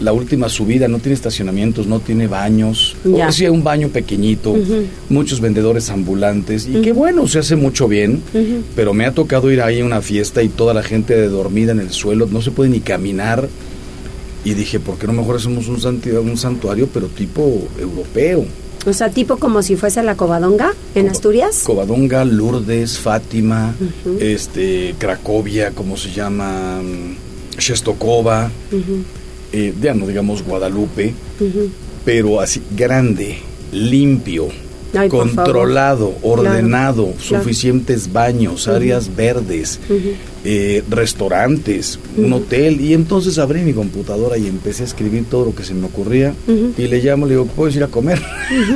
[0.00, 3.28] la última subida no tiene estacionamientos, no tiene baños, Ya.
[3.28, 4.56] o sea, un baño pequeñito,
[5.08, 8.22] muchos vendedores ambulantes, y qué bueno, se hace mucho bien,
[8.74, 11.72] pero me ha tocado ir ahí a una fiesta y toda la gente de dormida
[11.72, 13.48] en el suelo, no se puede ni caminar.
[14.42, 18.46] Y dije, ¿por qué no mejor hacemos un santuario, un santuario pero tipo europeo?
[18.86, 21.64] O sea, tipo como si fuese la Covadonga en Asturias.
[21.66, 23.74] Covadonga, Lourdes, Fátima,
[24.18, 28.50] este, Cracovia, como se llama, mm, Shestokova,
[29.52, 31.12] eh, ya no digamos Guadalupe,
[32.04, 33.38] pero así grande,
[33.72, 34.48] limpio,
[34.92, 37.42] Ay, controlado, ordenado, Claro, claro.
[37.44, 39.78] suficientes baños, áreas verdes,
[40.44, 42.80] eh, restaurantes, un hotel.
[42.80, 46.34] Y entonces abrí mi computadora y empecé a escribir todo lo que se me ocurría.
[46.76, 48.20] Y le llamo, le digo, ¿puedes ir a comer?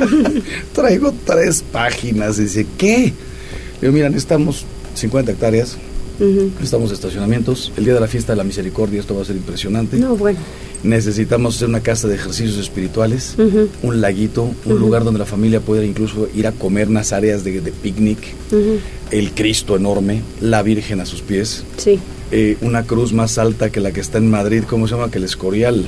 [0.73, 2.37] Traigo tres páginas.
[2.37, 3.11] Dice, ¿qué?
[3.81, 5.77] Le digo, mira, necesitamos 50 hectáreas,
[6.19, 6.51] Ujú.
[6.55, 7.71] necesitamos estacionamientos.
[7.77, 9.97] El día de la fiesta de la misericordia, esto va a ser impresionante.
[9.97, 10.39] No, bueno.
[10.83, 13.35] Necesitamos hacer una casa de ejercicios espirituales,
[13.81, 17.59] un laguito, un lugar donde la familia pueda incluso ir a comer unas áreas de,
[17.59, 18.19] de picnic,
[19.11, 21.99] el Cristo enorme, la Virgen a sus pies, Sí.
[22.31, 25.09] eh, una cruz más alta que la que está en Madrid, ¿cómo se llama?
[25.09, 25.85] Que el Escorial,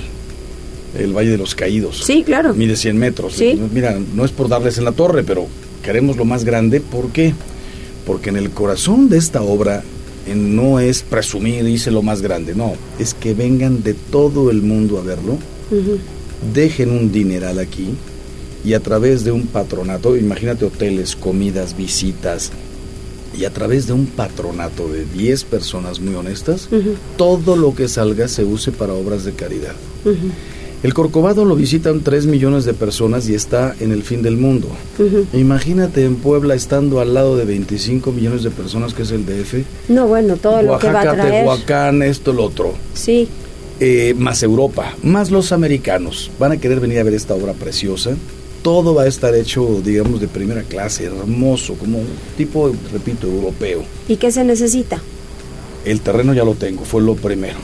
[0.97, 2.01] el Valle de los Caídos.
[2.03, 2.55] Sí, claro.
[2.55, 3.33] Mide 100 metros.
[3.35, 3.59] Sí.
[3.71, 5.45] Mira, no es por darles en la torre, pero
[5.83, 6.79] queremos lo más grande.
[6.81, 7.33] ¿Por qué?
[8.05, 9.83] Porque en el corazón de esta obra
[10.35, 14.97] no es presumir, hice lo más grande, no, es que vengan de todo el mundo
[14.97, 15.37] a verlo,
[16.53, 17.95] dejen un dineral aquí
[18.63, 22.51] y a través de un patronato, imagínate hoteles, comidas, visitas,
[23.37, 26.69] y a través de un patronato de 10 personas muy honestas,
[27.17, 29.75] todo lo que salga se use para obras de caridad.
[30.83, 34.67] El Corcovado lo visitan 3 millones de personas y está en el fin del mundo.
[34.99, 35.25] Ujú.
[35.33, 39.63] Imagínate en Puebla estando al lado de 25 millones de personas que es el DF.
[39.89, 41.43] No, bueno, todo lo que va a Oaxaca, traer.
[41.43, 42.73] Tehuacán, esto, lo otro.
[42.93, 43.27] Sí.
[43.79, 46.29] Eh, más Europa, más los americanos.
[46.37, 48.11] Van a querer venir a ver esta obra preciosa.
[48.61, 51.99] Todo va a estar hecho, digamos, de primera clase, hermoso, como
[52.37, 53.83] tipo, repito, europeo.
[54.07, 55.01] ¿Y qué se necesita?
[55.91, 57.55] El terreno ya lo tengo, fue lo primero.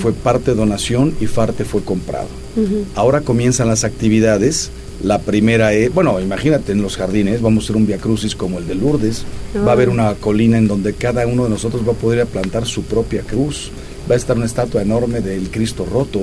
[0.00, 2.28] Fue- parte donación y parte fue comprado.
[2.94, 4.70] Ahora comienzan las actividades.
[5.02, 8.58] La primera es, bueno, imagínate en los jardines, vamos a hacer un Via Crucis como
[8.58, 9.24] el de Lourdes.
[9.54, 9.60] Ah.
[9.64, 12.66] Va a haber una colina en donde cada uno de nosotros va a poder plantar
[12.66, 13.70] su propia cruz.
[14.10, 16.20] Va a estar una estatua enorme del Cristo roto.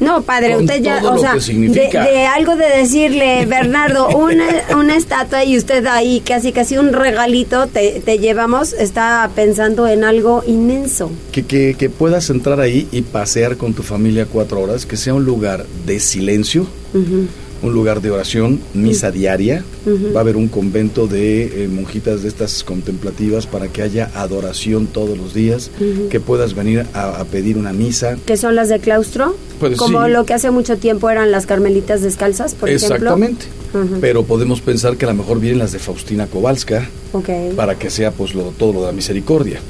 [0.00, 4.96] No, padre, Con usted ya, o sea, de, de algo de decirle, Bernardo, una, una
[4.96, 10.42] estatua y usted ahí, casi casi un regalito te, te llevamos, está pensando en algo
[10.46, 11.10] inmenso.
[11.32, 15.12] Que, que, que puedas entrar ahí y pasear con tu familia cuatro horas, que sea
[15.14, 16.66] un lugar de silencio,
[17.62, 19.64] un lugar de oración, misa diaria.
[20.14, 24.86] Va a haber un convento de eh, monjitas de estas contemplativas para que haya adoración
[24.86, 25.70] todos los días,
[26.08, 28.16] que puedas venir a, a pedir una misa.
[28.24, 29.36] ¿Qué son las de claustro?
[29.60, 30.10] Pues Como sí.
[30.10, 33.44] lo que hace mucho tiempo eran las carmelitas descalzas, por Exactamente.
[33.44, 33.60] ejemplo.
[33.94, 34.00] Ujú.
[34.00, 37.88] Pero podemos pensar que a lo mejor vienen las de Faustina Kowalska Ok, para que
[37.90, 39.60] sea pues lo, todo lo de la misericordia.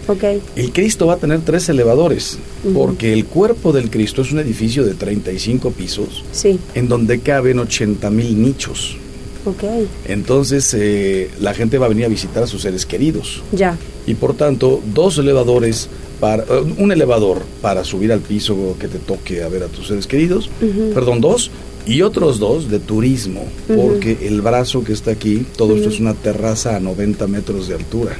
[0.57, 2.38] El Cristo va a tener tres elevadores,
[2.72, 7.59] porque el cuerpo del Cristo es un edificio de 35 pisos, Sí, en donde caben
[7.59, 8.96] 80 mil nichos.
[9.44, 9.64] ok.
[10.09, 13.42] Entonces eh, la gente va a venir a visitar a sus seres queridos.
[13.53, 13.76] Ya.
[14.07, 15.88] Y por tanto, dos elevadores,
[16.21, 16.45] para,
[16.79, 20.51] un elevador para subir al piso que te toque a ver a tus seres queridos,
[20.95, 21.51] perdón, dos,
[21.87, 26.15] y otros dos de turismo, porque el brazo que está aquí, todo esto es una
[26.15, 28.17] terraza a 90 metros de altura.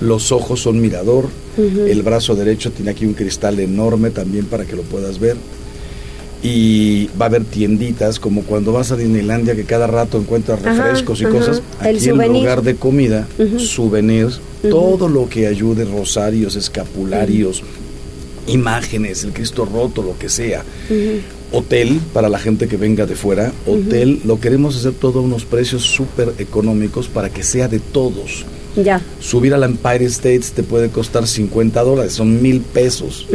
[0.00, 4.76] Los ojos son mirador, el brazo derecho tiene aquí un cristal enorme también para que
[4.76, 5.36] lo puedas ver.
[6.42, 10.74] Y va a haber tienditas como cuando vas a Disneylandia que cada rato encuentras Ajá,
[10.74, 11.34] refrescos y ajá.
[11.34, 11.62] cosas.
[11.80, 13.26] Aquí en lugar de comida,
[13.58, 17.62] souvenirs, todo lo que ayude, rosarios, escapularios,
[18.46, 20.62] imágenes, el Cristo roto, lo que sea.
[21.52, 23.52] Hotel para la gente que venga de fuera.
[23.66, 28.44] Hotel, lo queremos hacer todo a unos precios súper económicos para que sea de todos.
[28.76, 29.00] Ya.
[29.20, 33.26] Subir a la Empire States te puede costar 50 dólares, son mil pesos.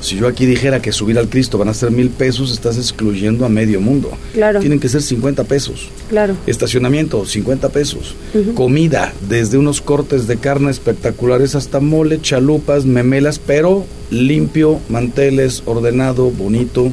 [0.00, 3.44] Si yo aquí dijera que subir al Cristo van a ser mil pesos, estás excluyendo
[3.44, 4.10] a medio mundo.
[4.34, 4.60] Claro.
[4.60, 5.88] Tienen que ser 50 pesos.
[6.08, 6.36] Claro.
[6.46, 8.14] Estacionamiento, 50 pesos.
[8.54, 16.30] Comida, desde unos cortes de carne espectaculares hasta mole, chalupas, memelas, pero limpio, manteles, ordenado,
[16.30, 16.92] bonito.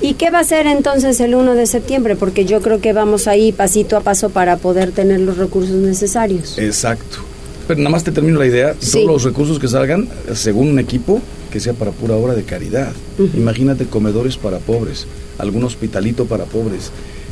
[0.00, 2.16] ¿Y qué va a ser entonces el 1 de septiembre?
[2.16, 6.58] Porque yo creo que vamos ahí pasito a paso para poder tener los recursos necesarios.
[6.58, 7.18] Exacto.
[7.66, 8.74] Pero nada más te termino la idea.
[8.78, 9.02] Sí.
[9.04, 12.92] Todos los recursos que salgan, según un equipo, que sea para pura obra de caridad.
[13.34, 15.06] Imagínate comedores para pobres,
[15.38, 16.90] algún hospitalito para pobres.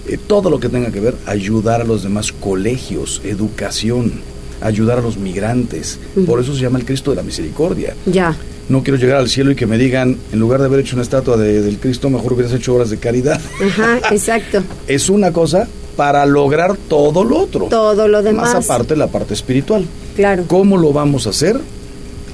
[0.09, 4.13] eh, todo lo que tenga que ver, ayudar a los demás colegios, educación,
[4.61, 5.99] ayudar a los migrantes.
[6.27, 7.95] Por eso se llama el Cristo de la Misericordia.
[8.07, 8.37] Ya.
[8.69, 11.03] No quiero llegar al cielo y que me digan, en lugar de haber hecho una
[11.03, 13.41] estatua de- del Cristo, mejor hubieras hecho obras de caridad.
[13.63, 14.63] Ajá, exacto.
[14.87, 17.67] Es una cosa para lograr todo lo otro.
[17.67, 18.55] Todo lo demás.
[18.55, 19.85] Más aparte la parte espiritual.
[20.17, 20.45] Claro.
[20.49, 21.61] ¿Cómo lo vamos a hacer?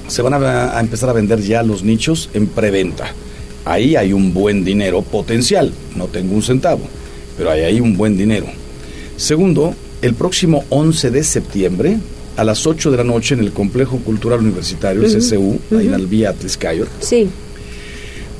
[0.07, 3.13] Se van a, a empezar a vender ya los nichos en preventa.
[3.65, 6.81] Ahí hay un buen dinero potencial, no tengo un centavo,
[7.37, 8.47] pero ahí hay un buen dinero.
[9.17, 11.97] Segundo, el próximo 11 de septiembre,
[12.37, 16.25] a las 8 de la noche, en el Complejo Cultural Universitario, el CCU, ahí en
[16.25, 17.27] Atliscayo, Sí.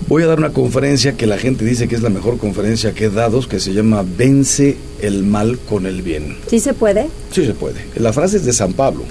[0.08, 3.06] voy a dar una conferencia que la gente dice que es la mejor conferencia que
[3.06, 6.38] he dado, que se llama Vence el mal con el bien.
[6.48, 7.08] ¿Sí se puede?
[7.32, 7.80] Sí se puede.
[7.96, 9.04] La frase es de San Pablo.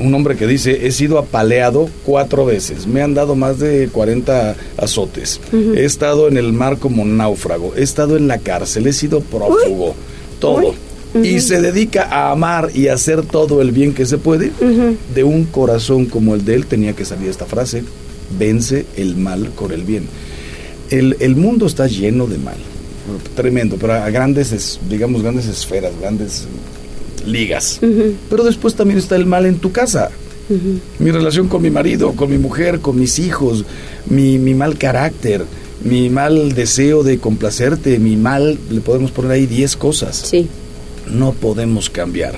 [0.00, 4.56] Un hombre que dice, he sido apaleado cuatro veces, me han dado más de 40
[4.78, 5.40] azotes,
[5.76, 9.94] he estado en el mar como náufrago, he estado en la cárcel, he sido prófugo,
[10.40, 10.74] todo.
[11.22, 14.50] Y se dedica a amar y a hacer todo el bien que se puede.
[15.14, 17.84] De un corazón como el de él tenía que salir esta frase,
[18.38, 20.04] vence el mal con el bien.
[20.90, 22.56] El, el mundo está lleno de mal,
[23.34, 26.46] tremendo, pero a grandes, es- digamos, grandes esferas, grandes
[27.26, 27.80] ligas.
[28.30, 30.10] Pero después también está el mal en tu casa.
[30.98, 33.64] Mi relación con mi marido, con mi mujer, con mis hijos,
[34.08, 35.44] mi, mi mal carácter,
[35.82, 40.16] mi mal deseo de complacerte, mi mal, le podemos poner ahí 10 cosas.
[40.16, 40.48] Sí.
[41.06, 42.34] No podemos cambiar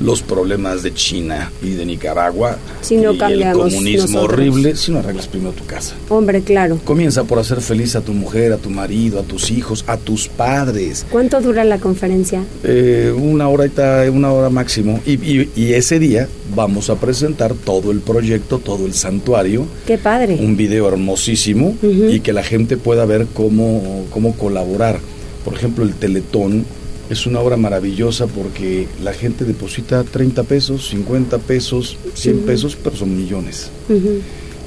[0.00, 4.24] los problemas de China y de Nicaragua Si no y el comunismo nosotros.
[4.32, 5.94] horrible si no arreglas primero tu casa.
[6.08, 6.80] Hombre, claro.
[6.84, 10.26] Comienza por hacer feliz a tu mujer, a tu marido, a tus hijos, a tus
[10.26, 11.06] padres.
[11.08, 12.42] ¿Cuánto dura la conferencia?
[12.64, 13.66] Eh, una hora,
[14.10, 14.98] una hora máximo.
[15.06, 19.98] Y, y- y ese día vamos a presentar todo el proyecto, todo el santuario, Qué
[19.98, 20.36] padre.
[20.40, 24.98] un video hermosísimo y que la gente pueda ver cómo, cómo colaborar.
[25.44, 26.64] Por ejemplo, el Teletón
[27.12, 32.46] es una obra maravillosa porque la gente deposita 30 pesos, 50 pesos, 100 Ujú.
[32.46, 33.70] pesos, pero son millones.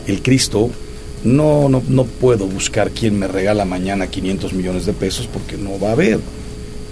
[0.08, 0.70] El Cristo,
[1.24, 5.80] no, no, no puedo buscar quién me regala mañana 500 millones de pesos porque no
[5.80, 6.20] va a haber.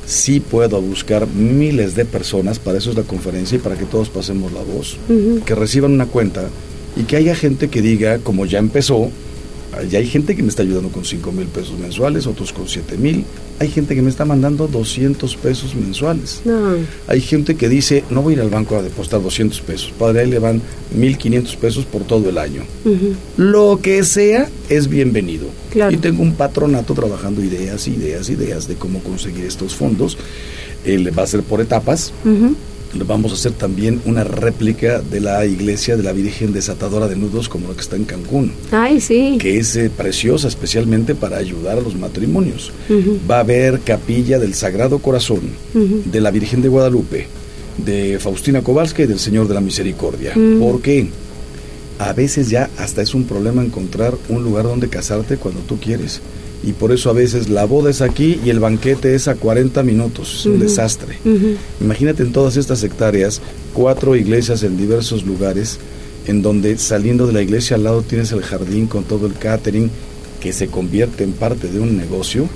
[0.06, 4.10] Sí puedo buscar miles de personas, para eso es la conferencia y para que todos
[4.10, 4.98] pasemos la voz,
[5.46, 6.50] que reciban una cuenta
[6.98, 9.10] y que haya gente que diga, como ya empezó,
[9.90, 12.98] ya hay gente que me está ayudando con 5 mil pesos mensuales, otros con 7
[12.98, 13.26] mil,
[13.60, 16.42] hay gente que me está mandando 200 pesos mensuales.
[16.46, 16.76] No.
[17.08, 20.22] Hay gente que dice, no voy a ir al banco a depositar 200 pesos, padre,
[20.22, 20.62] ahí le van
[20.96, 22.64] 1.500 pesos por todo el año.
[23.38, 25.48] Lo que sea es bienvenido.
[25.72, 25.94] Claro.
[25.94, 30.18] Y tengo un patronato trabajando ideas, ideas, ideas de cómo conseguir estos fondos.
[30.86, 32.14] Eh, va a ser por etapas.
[32.26, 32.56] Le
[32.96, 37.50] Vamos a hacer también una réplica de la iglesia de la Virgen Desatadora de Nudos,
[37.50, 39.38] como la que está en Cancún, Ay, sí.
[39.40, 42.72] que es eh, preciosa especialmente para ayudar a los matrimonios.
[43.30, 45.42] Va a haber capilla del Sagrado Corazón,
[45.74, 47.28] de la Virgen de Guadalupe,
[47.84, 50.34] de Faustina Kowalska y del Señor de la Misericordia.
[50.60, 51.08] ¿Por qué?
[52.00, 56.22] A veces ya hasta es un problema encontrar un lugar donde casarte cuando tú quieres.
[56.63, 59.84] Y por eso a veces la boda es aquí y el banquete es a 40
[59.84, 60.34] minutos.
[60.39, 61.17] Es un desastre.
[61.82, 63.41] Imagínate en todas estas hectáreas,
[63.73, 65.80] cuatro iglesias en diversos lugares,
[66.26, 69.91] en donde saliendo de la iglesia al lado tienes el jardín con todo el catering
[70.39, 72.49] que se convierte en parte de un negocio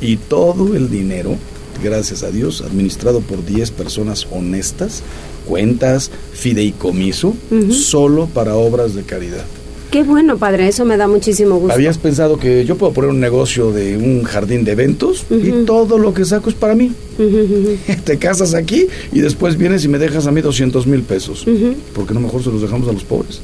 [0.00, 1.36] y todo el dinero,
[1.82, 5.02] gracias a Dios, administrado por 10 personas honestas,
[5.46, 7.34] cuentas, fideicomiso,
[7.70, 9.44] solo para obras de caridad.
[9.90, 10.68] Qué bueno, padre.
[10.68, 11.74] Eso me da muchísimo gusto.
[11.74, 15.98] ¿Habías pensado que yo puedo poner un negocio de un jardín de eventos y todo
[15.98, 16.92] lo que saco es para mí?
[18.04, 21.46] Te casas aquí y después vienes y me dejas a mí 200 mil pesos.
[21.46, 21.74] Ujú.
[21.92, 23.40] Porque no mejor se los dejamos a los pobres?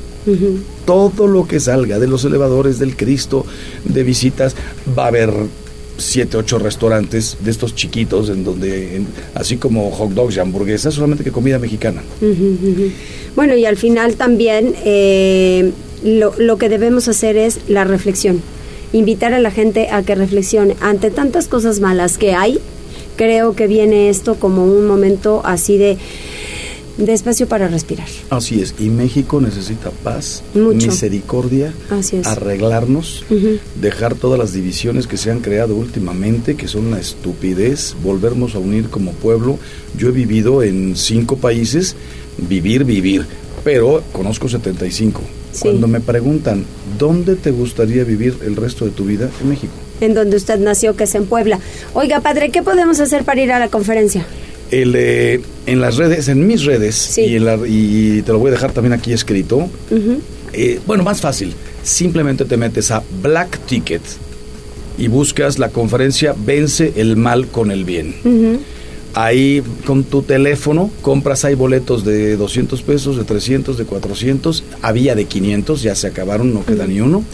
[0.84, 3.46] Todo lo que salga de los elevadores del Cristo,
[3.84, 4.56] de visitas,
[4.98, 5.32] va a haber
[5.98, 9.02] siete, ocho restaurantes de estos chiquitos en donde,
[9.34, 12.02] así como hot dogs y hamburguesas, solamente que comida mexicana.
[13.34, 15.72] Bueno, y al final también eh,
[16.04, 18.40] lo, lo que debemos hacer es la reflexión.
[18.92, 20.76] Invitar a la gente a que reflexione.
[20.80, 22.58] Ante tantas cosas malas que hay,
[23.16, 25.98] creo que viene esto como un momento así de,
[26.96, 28.08] de espacio para respirar.
[28.30, 30.86] Así es, y México necesita paz, Mucho.
[30.86, 32.26] misericordia, Así es.
[32.26, 33.24] arreglarnos,
[33.80, 38.58] dejar todas las divisiones que se han creado últimamente, que son una estupidez, volvernos a
[38.58, 39.58] unir como pueblo.
[39.96, 41.96] Yo he vivido en cinco países,
[42.38, 43.26] vivir, vivir,
[43.64, 45.20] pero conozco 75.
[45.52, 45.60] Sí.
[45.62, 46.64] Cuando me preguntan,
[46.98, 49.30] ¿dónde te gustaría vivir el resto de tu vida?
[49.40, 49.72] En México.
[50.00, 51.58] En donde usted nació, que es en Puebla.
[51.94, 54.26] Oiga, padre, ¿qué podemos hacer para ir a la conferencia?
[54.70, 56.94] El, eh, en las redes, en mis redes,
[57.26, 59.68] y, en la- y te lo voy a dejar también aquí escrito.
[60.52, 61.54] Eh, bueno, más fácil.
[61.82, 64.02] Simplemente te metes a Black Ticket
[64.98, 68.14] y buscas la conferencia Vence el mal con el bien.
[69.14, 75.14] Ahí con tu teléfono compras, hay boletos de 200 pesos, de 300, de 400, había
[75.14, 77.24] de 500, ya se acabaron, no queda ni uno.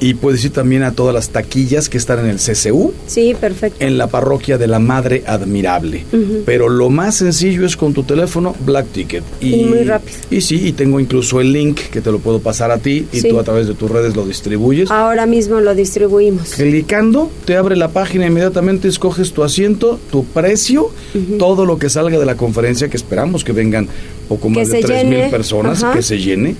[0.00, 2.92] Y puedes ir también a todas las taquillas que están en el CCU.
[3.06, 3.84] Sí, perfecto.
[3.84, 6.04] En la parroquia de la Madre Admirable.
[6.44, 9.24] Pero lo más sencillo es con tu teléfono Black Ticket.
[9.40, 10.16] Y, muy rápido.
[10.30, 13.22] Y sí, y tengo incluso el link que te lo puedo pasar a ti y
[13.22, 14.90] tú a través de tus redes lo distribuyes.
[14.90, 16.54] Ahora mismo lo distribuimos.
[16.54, 20.90] Clicando, te abre la página, inmediatamente escoges tu asiento, tu precio,
[21.38, 23.88] todo lo que salga de la conferencia, que esperamos que vengan
[24.28, 26.56] poco más de tres mil personas, que se llene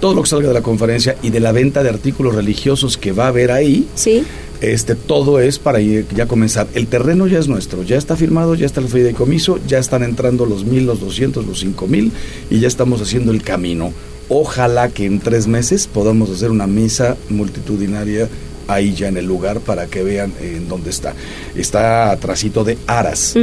[0.00, 3.12] todo lo que salga de la conferencia y de la venta de artículos religiosos que
[3.12, 4.24] va a haber ahí, sí.
[4.60, 6.66] este, todo es para ya comenzar.
[6.74, 10.46] El terreno ya es nuestro, ya está firmado, ya está el fideicomiso, ya están entrando
[10.46, 12.12] los mil, los doscientos, los cinco mil
[12.50, 13.92] y ya estamos haciendo el camino.
[14.28, 18.28] Ojalá que en tres meses podamos hacer una misa multitudinaria
[18.68, 21.14] ahí ya en el lugar para que vean en dónde está.
[21.54, 23.34] Está atrásito de Aras.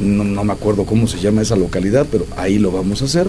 [0.00, 3.28] no, no, me acuerdo cómo se llama esa localidad, pero ahí lo vamos a hacer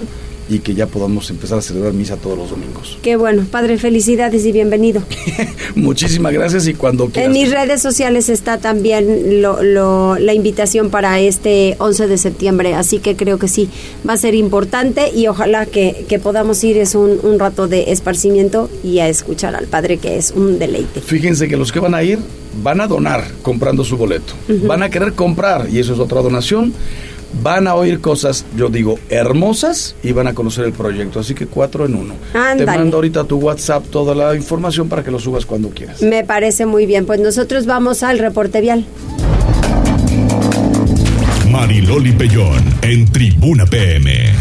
[0.49, 2.97] y que ya podamos empezar a celebrar misa todos los domingos.
[3.01, 5.01] Qué bueno, Padre, felicidades y bienvenido.
[5.75, 7.27] Muchísimas gracias y cuando quieras.
[7.27, 12.99] En mis redes sociales está también lo, la invitación para este 11 de septiembre, así
[12.99, 13.69] que creo que sí,
[14.07, 18.69] va a ser importante y ojalá que, podamos ir, es un, un, rato de esparcimiento
[18.83, 21.01] y a escuchar al Padre, que es un deleite.
[21.01, 22.19] Fíjense que los que van a ir
[22.61, 24.33] van a donar comprando su boleto,
[24.67, 26.73] van a querer comprar y eso es otra donación
[27.41, 31.19] van a oír cosas, yo digo, hermosas y van a conocer el proyecto.
[31.19, 32.15] Así que cuatro en uno.
[32.57, 36.01] Te mando ahorita tu WhatsApp toda la información para que lo subas cuando quieras.
[36.01, 37.05] Me parece muy bien.
[37.05, 38.86] Pues nosotros vamos al reporte vial.
[41.49, 44.31] Mariloli Pellón en Tribuna PM.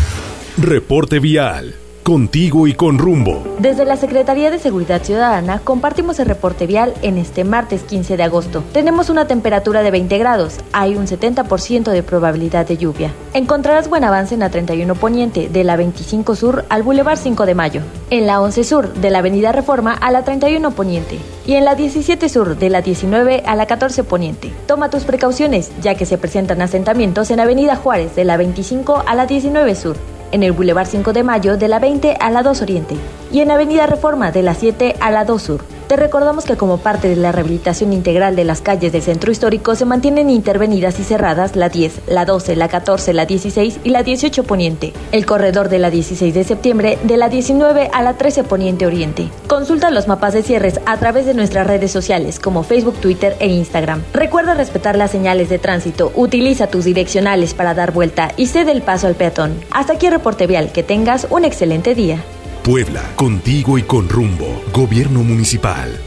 [0.59, 3.43] Reporte vial contigo y con rumbo.
[3.59, 8.23] Desde la Secretaría de Seguridad Ciudadana compartimos el reporte vial en este martes 15 de
[8.23, 8.65] agosto.
[8.73, 13.13] Tenemos una temperatura de 20 grados, hay un 70% de probabilidad de lluvia.
[13.35, 17.55] Encontrarás buen avance en la 31 Poniente, de la 25 Sur al Boulevard 5 de
[17.55, 21.65] Mayo, en la 11 Sur, de la Avenida Reforma a la 31 Poniente, y en
[21.65, 24.53] la 17 Sur, de la 19 a la 14 Poniente.
[24.67, 29.15] Toma tus precauciones, ya que se presentan asentamientos en Avenida Juárez, de la 25 a
[29.15, 29.97] la 19 Sur
[30.33, 32.97] en el Boulevard 5 de Mayo de la 20 a la 2 Oriente
[33.31, 35.72] y en Avenida Reforma de la 7 a la 2 Sur.
[35.93, 39.75] Te recordamos que como parte de la rehabilitación integral de las calles del centro histórico
[39.75, 44.03] se mantienen intervenidas y cerradas la 10, la 12, la 14, la 16 y la
[44.03, 48.45] 18 Poniente, el corredor de la 16 de septiembre de la 19 a la 13
[48.45, 49.29] Poniente Oriente.
[49.49, 53.49] Consulta los mapas de cierres a través de nuestras redes sociales como Facebook, Twitter e
[53.49, 54.03] Instagram.
[54.15, 58.81] Recuerda respetar las señales de tránsito, utiliza tus direccionales para dar vuelta y cede el
[58.81, 59.61] paso al peatón.
[59.71, 62.25] Hasta aquí reporte vial, que tengas un excelente día.
[62.63, 64.63] Puebla, contigo y con rumbo.
[64.73, 65.99] Gobierno Municipal.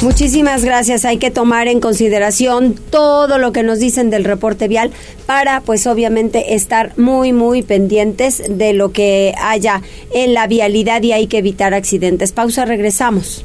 [0.00, 1.04] Muchísimas gracias.
[1.04, 4.90] Hay que tomar en consideración todo lo que nos dicen del reporte vial
[5.26, 9.82] para, pues obviamente, estar muy, muy pendientes de lo que haya
[10.14, 12.32] en la vialidad y hay que evitar accidentes.
[12.32, 13.44] Pausa, regresamos.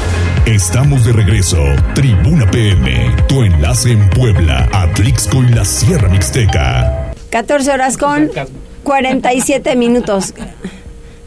[0.45, 1.63] Estamos de regreso.
[1.93, 7.13] Tribuna PM, tu enlace en Puebla, Atlixco y la Sierra Mixteca.
[7.29, 8.31] 14 horas con
[8.83, 10.33] 47 minutos.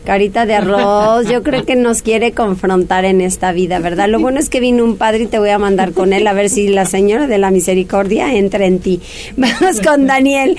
[0.04, 4.06] Carita de arroz, yo creo que nos quiere confrontar en esta vida, ¿verdad?
[4.06, 6.34] Lo bueno es que vino un padre y te voy a mandar con él a
[6.34, 9.00] ver si la señora de la misericordia entra en ti.
[9.38, 10.58] Vamos con Daniel.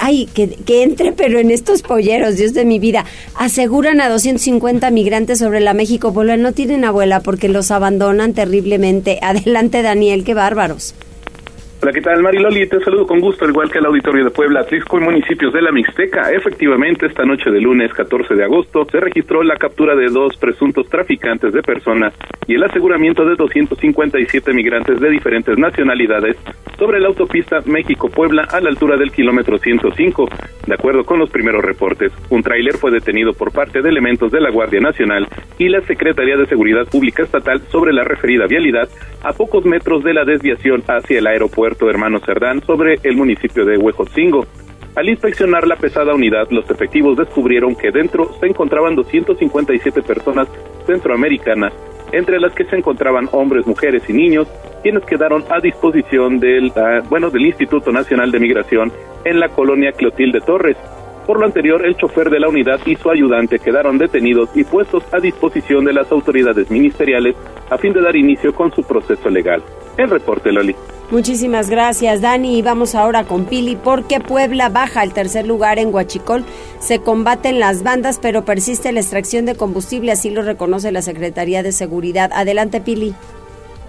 [0.00, 3.04] Ay, que, que entre, pero en estos polleros, Dios de mi vida.
[3.34, 6.38] Aseguran a 250 migrantes sobre la México Puebla.
[6.38, 9.18] No tienen abuela porque los abandonan terriblemente.
[9.20, 10.94] Adelante, Daniel, qué bárbaros.
[11.82, 12.66] Hola, ¿qué tal, Mariloli?
[12.66, 15.70] Te saludo con gusto, igual que el auditorio de Puebla, Atlisco y municipios de la
[15.72, 16.30] Mixteca.
[16.30, 20.88] Efectivamente, esta noche de lunes 14 de agosto se registró la captura de dos presuntos
[20.88, 22.14] traficantes de personas
[22.46, 26.36] y el aseguramiento de 257 migrantes de diferentes nacionalidades
[26.78, 30.28] sobre la autopista México-Puebla a la altura del kilómetro 105.
[30.66, 34.40] De acuerdo con los primeros reportes, un tráiler fue detenido por parte de elementos de
[34.40, 38.88] la Guardia Nacional y la Secretaría de Seguridad Pública Estatal sobre la referida vialidad
[39.22, 43.64] a pocos metros de la desviación hacia el aeropuerto Puerto Hermano Cerdán sobre el municipio
[43.64, 44.46] de Huejotzingo.
[44.94, 50.46] Al inspeccionar la pesada unidad, los efectivos descubrieron que dentro se encontraban 257 personas
[50.86, 51.72] centroamericanas,
[52.12, 54.46] entre las que se encontraban hombres, mujeres y niños,
[54.84, 58.92] quienes quedaron a disposición del, ah, bueno, del Instituto Nacional de Migración
[59.24, 60.76] en la colonia Clotilde Torres.
[61.26, 65.02] Por lo anterior, el chofer de la unidad y su ayudante quedaron detenidos y puestos
[65.12, 67.34] a disposición de las autoridades ministeriales
[67.68, 69.60] a fin de dar inicio con su proceso legal.
[69.96, 70.76] El reporte, Loli.
[71.10, 72.58] Muchísimas gracias, Dani.
[72.58, 76.44] Y vamos ahora con Pili, porque Puebla baja al tercer lugar en Huachicol.
[76.78, 81.62] Se combaten las bandas, pero persiste la extracción de combustible, así lo reconoce la Secretaría
[81.62, 82.30] de Seguridad.
[82.32, 83.14] Adelante, Pili.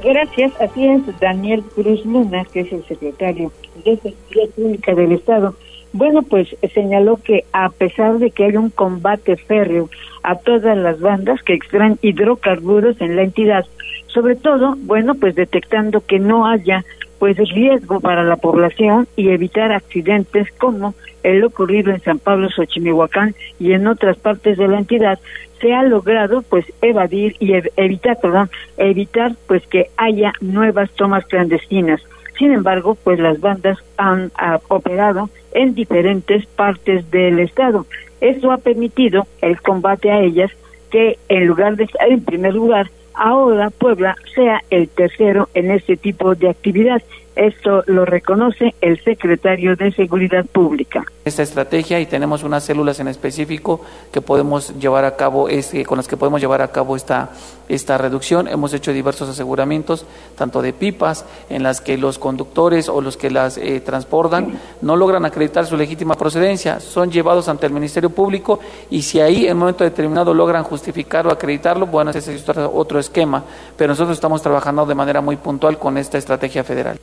[0.03, 3.51] Gracias, así es, Daniel Cruz Luna, que es el secretario
[3.83, 5.55] de Seguridad Pública del Estado,
[5.97, 9.89] bueno, pues señaló que a pesar de que hay un combate férreo
[10.21, 13.65] a todas las bandas que extraen hidrocarburos en la entidad,
[14.05, 16.85] sobre todo, bueno, pues detectando que no haya
[17.17, 20.93] pues riesgo para la población y evitar accidentes como
[21.23, 25.19] el ocurrido en San Pablo, Xochimihuacán y en otras partes de la entidad,
[25.59, 32.01] se ha logrado pues evadir y evitar, perdón, evitar pues que haya nuevas tomas clandestinas.
[32.37, 34.31] Sin embargo, pues las bandas han
[34.67, 37.85] operado en diferentes partes del estado.
[38.21, 40.51] Esto ha permitido el combate a ellas
[40.91, 45.97] que en lugar de estar en primer lugar, ahora Puebla sea el tercero en este
[45.97, 47.01] tipo de actividad.
[47.37, 51.05] Esto lo reconoce el secretario de Seguridad Pública.
[51.23, 53.79] Esta estrategia y tenemos unas células en específico
[54.11, 57.29] que podemos llevar a cabo, este, con las que podemos llevar a cabo esta,
[57.69, 58.47] esta reducción.
[58.47, 63.29] Hemos hecho diversos aseguramientos, tanto de pipas, en las que los conductores o los que
[63.29, 68.59] las eh, transportan no logran acreditar su legítima procedencia, son llevados ante el Ministerio Público
[68.89, 72.97] y si ahí en un momento determinado logran justificar o acreditarlo, bueno, ese es otro
[72.97, 73.43] esquema,
[73.77, 76.97] pero nosotros estamos trabajando de manera muy puntual con esta estrategia federal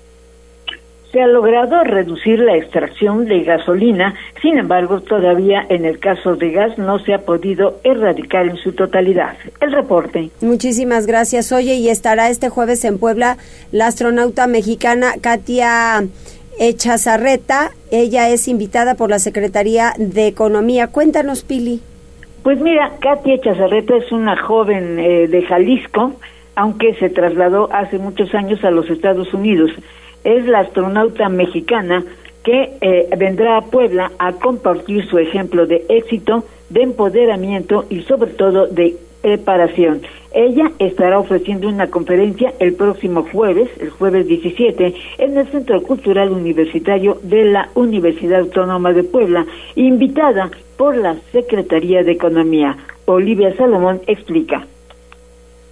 [1.14, 6.50] se ha logrado reducir la extracción de gasolina, sin embargo, todavía en el caso de
[6.50, 9.36] gas no se ha podido erradicar en su totalidad.
[9.60, 10.30] El reporte.
[10.40, 11.52] Muchísimas gracias.
[11.52, 13.36] Oye, y estará este jueves en Puebla
[13.70, 16.04] la astronauta mexicana Katia
[16.58, 17.70] Echazarreta.
[17.92, 20.88] Ella es invitada por la Secretaría de Economía.
[20.88, 21.80] Cuéntanos, Pili.
[22.42, 26.14] Pues mira, Katia Echazarreta es una joven eh, de Jalisco,
[26.56, 29.70] aunque se trasladó hace muchos años a los Estados Unidos
[30.24, 32.04] es la astronauta mexicana
[32.42, 38.32] que eh, vendrá a Puebla a compartir su ejemplo de éxito, de empoderamiento y sobre
[38.32, 40.02] todo de preparación.
[40.34, 46.30] Ella estará ofreciendo una conferencia el próximo jueves, el jueves 17, en el Centro Cultural
[46.30, 49.46] Universitario de la Universidad Autónoma de Puebla,
[49.76, 52.76] invitada por la Secretaría de Economía.
[53.06, 54.66] Olivia Salomón explica.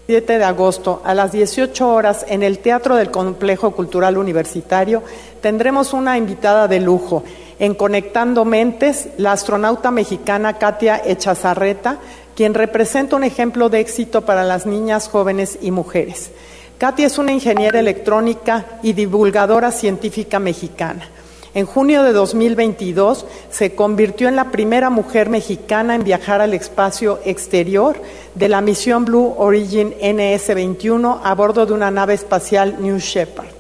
[0.07, 5.05] 7 de agosto a las 18 horas en el Teatro del Complejo Cultural Universitario
[5.41, 7.23] tendremos una invitada de lujo.
[7.61, 11.99] En Conectando Mentes, la astronauta mexicana Katia Echazarreta,
[12.35, 16.33] quien representa un ejemplo de éxito para las niñas, jóvenes y mujeres.
[16.79, 21.09] Katia es una ingeniera electrónica y divulgadora científica mexicana.
[21.55, 27.21] En junio de 2022 se convirtió en la primera mujer mexicana en viajar al espacio
[27.27, 28.01] exterior
[28.35, 33.51] de la misión Blue Origin NS-21 a bordo de una nave espacial New Shepard.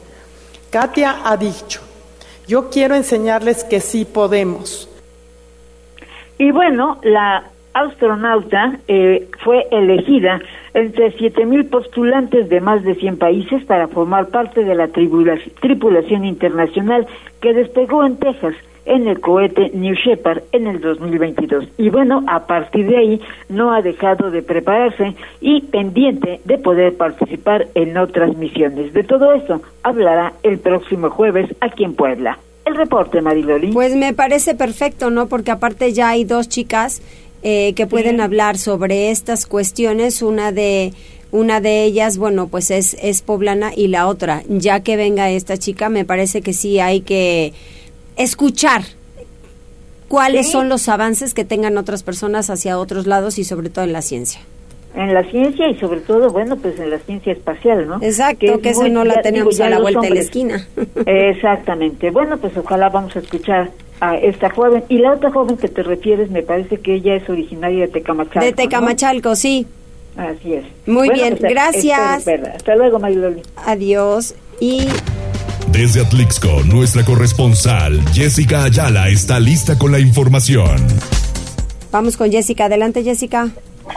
[0.70, 1.80] Katia ha dicho,
[2.49, 4.88] yo quiero enseñarles que sí podemos.
[6.38, 10.41] Y bueno, la astronauta eh, fue elegida
[10.75, 17.07] entre 7.000 postulantes de más de 100 países para formar parte de la tripulación internacional
[17.41, 18.55] que despegó en Texas
[18.85, 21.66] en el cohete New Shepard en el 2022.
[21.79, 26.97] Y bueno, a partir de ahí no ha dejado de prepararse y pendiente de poder
[26.97, 28.93] participar en otras misiones.
[28.93, 32.39] De todo esto hablará el próximo jueves aquí en Puebla.
[32.64, 33.73] El reporte, Mariloli.
[33.73, 35.27] Pues me parece perfecto, ¿no?
[35.27, 37.03] Porque aparte ya hay dos chicas
[37.43, 40.22] eh, que pueden hablar sobre estas cuestiones.
[40.22, 40.93] Una de
[41.32, 45.57] una de ellas, bueno, pues es, es poblana y la otra, ya que venga esta
[45.57, 47.55] chica, me parece que sí hay que
[48.16, 48.82] escuchar
[50.09, 53.95] cuáles son los avances que tengan otras personas hacia otros lados y sobre todo en
[53.95, 54.43] la ciencia.
[54.95, 57.97] En la ciencia y sobre todo, bueno, pues en la ciencia espacial, ¿no?
[58.03, 60.68] Exacto, que, eso no la tenemos a la vuelta de la esquina.
[61.07, 62.11] Exactamente.
[62.11, 63.70] Bueno, pues ojalá vamos a escuchar
[64.03, 64.84] a esta joven.
[64.88, 68.44] Y la otra joven que te refieres, me parece que ella es originaria de Tecamachalco.
[68.44, 69.66] De Tecamachalco, sí.
[70.16, 70.64] Así es.
[70.86, 72.26] Muy bien, pues, gracias.
[72.26, 73.42] Hasta luego, Mariloli.
[73.64, 74.34] Adiós.
[74.59, 74.88] Y
[75.68, 80.76] desde Atlixco, nuestra corresponsal Jessica Ayala está lista con la información.
[81.92, 82.64] Vamos con Jessica.
[82.64, 83.50] Adelante, Jessica.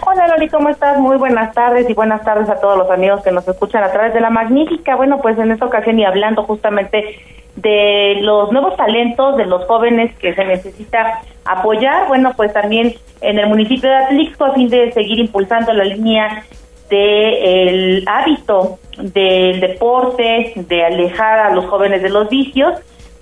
[0.06, 1.00] Hola Loli, ¿cómo estás?
[1.00, 4.14] Muy buenas tardes y buenas tardes a todos los amigos que nos escuchan a través
[4.14, 4.96] de la magnífica.
[4.96, 7.18] Bueno, pues en esta ocasión y hablando justamente
[7.56, 13.40] de los nuevos talentos, de los jóvenes que se necesita apoyar, bueno, pues también en
[13.40, 16.44] el municipio de Atlixco a fin de seguir impulsando la línea
[16.90, 22.74] del hábito del deporte, de alejar a los jóvenes de los vicios,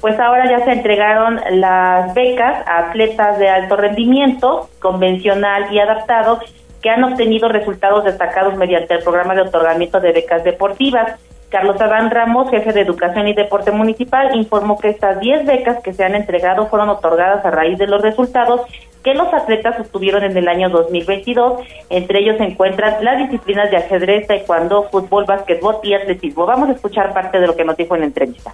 [0.02, 6.42] pues ahora ya se entregaron las becas a atletas de alto rendimiento, convencional y adaptado,
[6.82, 11.18] que han obtenido resultados destacados mediante el programa de otorgamiento de becas deportivas.
[11.54, 15.94] Carlos Adán Ramos, jefe de Educación y Deporte Municipal, informó que estas 10 becas que
[15.94, 18.62] se han entregado fueron otorgadas a raíz de los resultados
[19.04, 21.62] que los atletas obtuvieron en el año 2022.
[21.92, 26.48] Entre ellos se encuentran las disciplinas de ajedrez, taekwondo, fútbol, básquetbol y atletismo.
[26.48, 28.52] Vamos a escuchar parte de lo que nos dijo en la entrevista.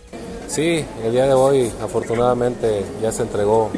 [0.48, 3.72] Sí, el día de hoy afortunadamente ya se entregó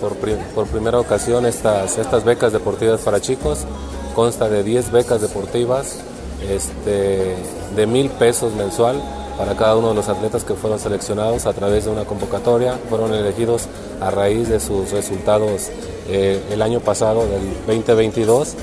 [0.00, 3.68] por, primera ocasión estas becas deportivas para chicos.
[4.16, 6.04] Consta de 10 becas deportivas
[6.48, 7.36] este,
[7.76, 9.00] de mil pesos mensual
[9.36, 13.12] para cada uno de los atletas que fueron seleccionados a través de una convocatoria, fueron
[13.14, 13.66] elegidos
[14.00, 15.70] a raíz de sus resultados
[16.08, 18.54] eh, el año pasado, del 2022,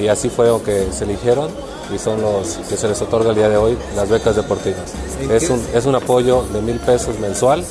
[0.00, 1.50] y así fue lo que se eligieron
[1.94, 4.92] y son los que se les otorga el día de hoy las becas deportivas.
[5.30, 7.64] Es un, es un apoyo de mil pesos mensual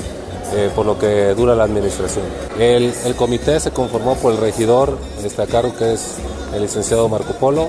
[0.54, 2.24] eh, por lo que dura la administración.
[2.58, 6.14] El, el, comité se conformó por el regidor, este cargo que es
[6.54, 7.68] el licenciado Marco Polo,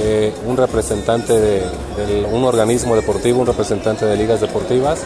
[0.00, 1.62] eh, un representante de,
[2.32, 5.04] un organismo deportivo, un representante de ligas deportivas.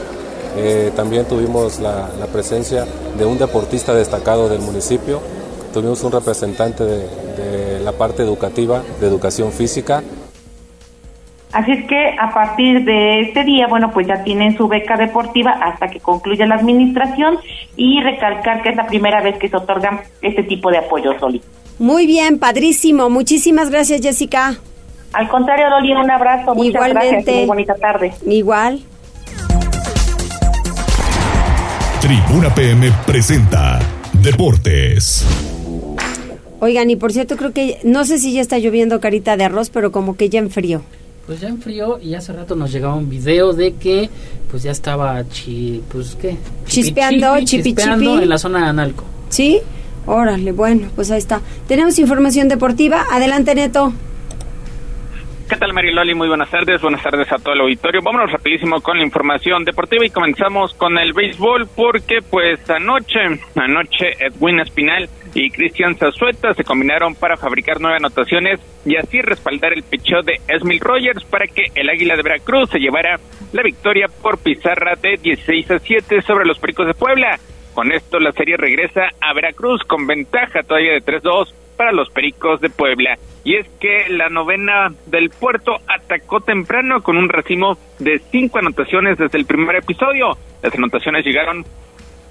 [0.56, 2.86] Eh, también tuvimos la, presencia
[3.16, 5.20] de un deportista destacado del municipio,
[5.72, 10.02] tuvimos un representante de, la parte educativa, de educación física,
[11.50, 15.52] Así es que a partir de este día, bueno, pues ya tienen su beca deportiva
[15.52, 17.38] hasta que concluya la administración
[17.74, 21.40] y recalcar que es la primera vez que se otorgan este tipo de apoyo, Soli.
[21.78, 23.08] Muy bien, padrísimo.
[23.08, 24.58] Muchísimas gracias, Jessica.
[25.12, 26.54] Al contrario, Loli, un abrazo.
[26.54, 27.10] Muchas Igualmente.
[27.10, 27.36] gracias.
[27.36, 28.12] Muy bonita tarde.
[28.26, 28.82] Igual.
[32.00, 33.80] Tribuna PM presenta
[34.22, 35.26] Deportes.
[36.60, 39.70] Oigan, y por cierto, creo que no sé si ya está lloviendo carita de arroz,
[39.70, 40.82] pero como que ya enfrió.
[41.26, 44.08] Pues ya enfrió y hace rato nos llegaba un video de que
[44.50, 46.36] pues ya estaba chi, pues qué,
[46.66, 49.04] chispeando, chipi, chispeando en la zona de Analco.
[49.28, 49.60] ¿Sí?
[50.06, 51.42] Órale, bueno, pues ahí está.
[51.66, 53.04] Tenemos información deportiva.
[53.12, 53.92] Adelante, Neto.
[55.48, 56.14] ¿Qué tal, Mariloli?
[56.14, 56.82] Muy buenas tardes.
[56.82, 58.02] Buenas tardes a todo el auditorio.
[58.02, 63.18] Vámonos rapidísimo con la información deportiva y comenzamos con el béisbol porque pues anoche,
[63.54, 69.72] anoche Edwin Espinal y Cristian Zazueta se combinaron para fabricar nueve anotaciones y así respaldar
[69.72, 73.18] el picheo de Esmil Rogers para que el Águila de Veracruz se llevara
[73.52, 77.38] la victoria por pizarra de 16 a 7 sobre los Pericos de Puebla.
[77.72, 82.60] Con esto la serie regresa a Veracruz con ventaja todavía de 3-2 para los Pericos
[82.60, 83.16] de Puebla.
[83.44, 89.16] Y es que la novena del puerto atacó temprano con un racimo de cinco anotaciones
[89.16, 90.36] desde el primer episodio.
[90.62, 91.64] Las anotaciones llegaron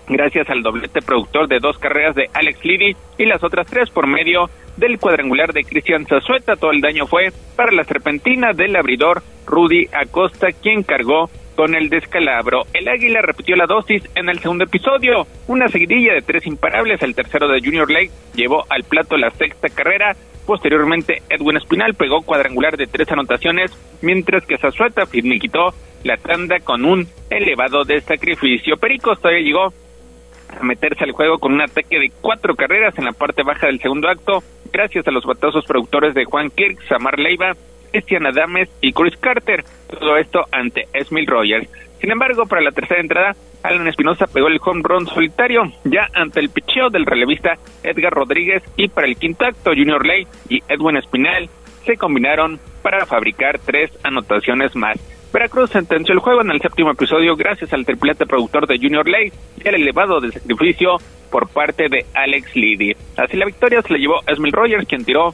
[0.07, 4.05] gracias al doblete productor de dos carreras de Alex Liddy y las otras tres por
[4.05, 6.57] medio del cuadrangular de Cristian Zazueta.
[6.57, 11.89] Todo el daño fue para la serpentina del abridor Rudy Acosta, quien cargó con el
[11.89, 12.65] descalabro.
[12.71, 15.25] El Águila repitió la dosis en el segundo episodio.
[15.47, 17.01] Una seguidilla de tres imparables.
[17.01, 20.15] El tercero de Junior Lake llevó al plato la sexta carrera.
[20.45, 26.85] Posteriormente, Edwin Espinal pegó cuadrangular de tres anotaciones, mientras que Zazueta quitó la tanda con
[26.85, 28.77] un elevado de sacrificio.
[28.77, 29.73] Pericos todavía llegó
[30.59, 33.81] a meterse al juego con un ataque de cuatro carreras en la parte baja del
[33.81, 37.53] segundo acto, gracias a los batazos productores de Juan Kirk, Samar Leiva
[37.91, 39.63] Cristian Adames y Chris Carter.
[39.89, 41.69] Todo esto ante Esmil Rogers.
[41.99, 46.39] Sin embargo, para la tercera entrada, Alan Espinosa pegó el home run solitario ya ante
[46.39, 50.97] el picheo del relevista Edgar Rodríguez y para el quinto acto Junior Ley y Edwin
[50.97, 51.49] Espinal
[51.85, 54.97] se combinaron para fabricar tres anotaciones más.
[55.33, 59.31] Veracruz sentenció el juego en el séptimo episodio gracias al triplete productor de Junior Ley
[59.63, 60.97] y al elevado de sacrificio
[61.29, 62.95] por parte de Alex Liddy.
[63.17, 65.33] Así la victoria se la llevó Esmil Rogers, quien tiró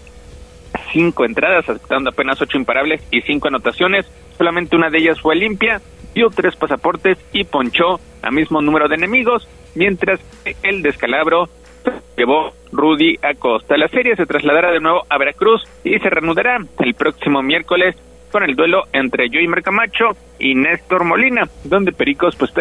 [0.94, 4.06] cinco entradas, aceptando apenas ocho imparables y cinco anotaciones.
[4.38, 5.82] Solamente una de ellas fue limpia,
[6.14, 11.50] dio tres pasaportes y ponchó a mismo número de enemigos, mientras que el descalabro
[12.16, 13.76] llevó Rudy Acosta.
[13.78, 17.96] La serie se trasladará de nuevo a Veracruz y se reanudará el próximo miércoles
[18.32, 22.52] con el duelo entre Joey Mercamacho y Néstor Molina, donde Pericos pues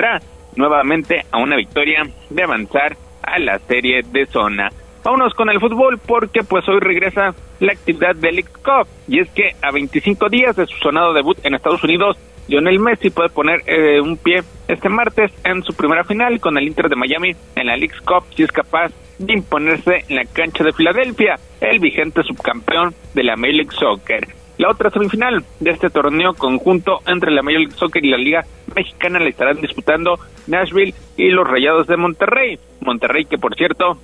[0.56, 4.70] nuevamente a una victoria de avanzar a la serie de zona.
[5.02, 9.30] Vámonos con el fútbol porque pues hoy regresa la actividad del League Cup y es
[9.30, 12.16] que a 25 días de su sonado debut en Estados Unidos,
[12.48, 16.66] Lionel Messi puede poner eh, un pie este martes en su primera final con el
[16.66, 20.64] Inter de Miami en la League Cup si es capaz de imponerse en la cancha
[20.64, 24.26] de Filadelfia, el vigente subcampeón de la Major League Soccer.
[24.58, 28.44] La otra semifinal de este torneo conjunto entre la Major League Soccer y la Liga
[28.74, 32.58] Mexicana la estarán disputando Nashville y los Rayados de Monterrey.
[32.80, 33.98] Monterrey que por cierto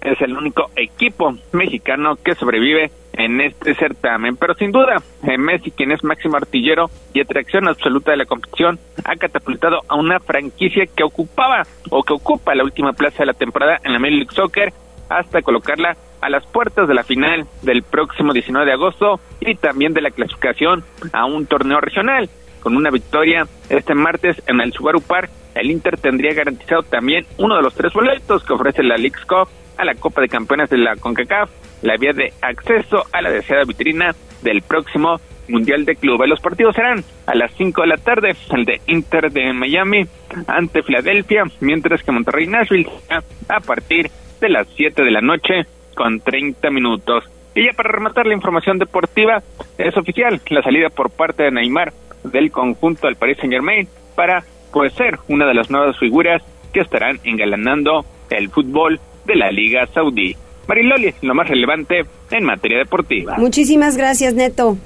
[0.00, 4.36] es el único equipo mexicano que sobrevive en este certamen.
[4.36, 8.78] Pero sin duda, eh, Messi, quien es máximo artillero y atracción absoluta de la competición,
[9.04, 13.34] ha catapultado a una franquicia que ocupaba o que ocupa la última plaza de la
[13.34, 14.72] temporada en la Major League Soccer
[15.08, 19.92] hasta colocarla a las puertas de la final del próximo 19 de agosto y también
[19.92, 22.28] de la clasificación a un torneo regional.
[22.60, 27.56] Con una victoria este martes en el Subaru Park, el Inter tendría garantizado también uno
[27.56, 29.48] de los tres boletos que ofrece la League's Cup
[29.80, 31.50] a la Copa de Campeones de la CONCACAF,
[31.82, 35.18] la vía de acceso a la deseada vitrina del próximo
[35.48, 36.28] Mundial de Clubes.
[36.28, 40.06] Los partidos serán a las 5 de la tarde, el de Inter de Miami
[40.46, 42.88] ante Filadelfia, mientras que Monterrey Nashville
[43.48, 44.10] a partir
[44.40, 47.24] de las 7 de la noche con 30 minutos.
[47.54, 49.42] Y ya para rematar la información deportiva,
[49.78, 54.44] es oficial la salida por parte de Neymar del conjunto del Paris Saint Germain para
[54.72, 59.00] pues, ser una de las nuevas figuras que estarán engalanando el fútbol
[59.30, 60.34] de la Liga Saudí.
[60.66, 63.36] Mariloli, lo más relevante en materia deportiva.
[63.38, 64.76] Muchísimas gracias, Neto.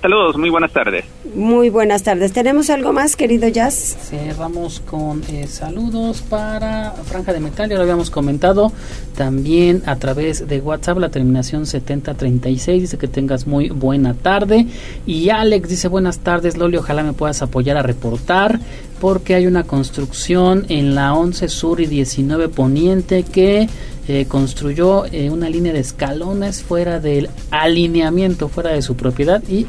[0.00, 1.04] Saludos, muy buenas tardes.
[1.34, 2.32] Muy buenas tardes.
[2.32, 3.96] ¿Tenemos algo más, querido Jazz?
[4.00, 8.70] Cerramos con eh, saludos para Franja de Metal, ya lo habíamos comentado.
[9.16, 14.66] También a través de WhatsApp, la terminación 7036 dice que tengas muy buena tarde.
[15.04, 18.60] Y Alex dice buenas tardes, Loli, ojalá me puedas apoyar a reportar
[19.00, 23.68] porque hay una construcción en la 11 Sur y 19 Poniente que
[24.08, 29.66] eh, construyó eh, una línea de escalones fuera del alineamiento, fuera de su propiedad y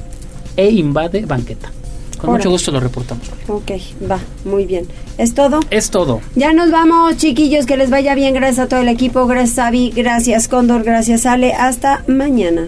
[0.55, 1.71] e invade banqueta.
[2.19, 3.29] Con mucho gusto lo reportamos.
[3.47, 3.71] Ok,
[4.09, 4.85] va, muy bien.
[5.17, 5.61] ¿Es todo?
[5.69, 6.19] Es todo.
[6.35, 8.33] Ya nos vamos, chiquillos, que les vaya bien.
[8.33, 9.25] Gracias a todo el equipo.
[9.25, 9.91] Gracias, Avi.
[9.95, 10.83] Gracias, Cóndor.
[10.83, 11.53] Gracias, Ale.
[11.53, 12.67] Hasta mañana.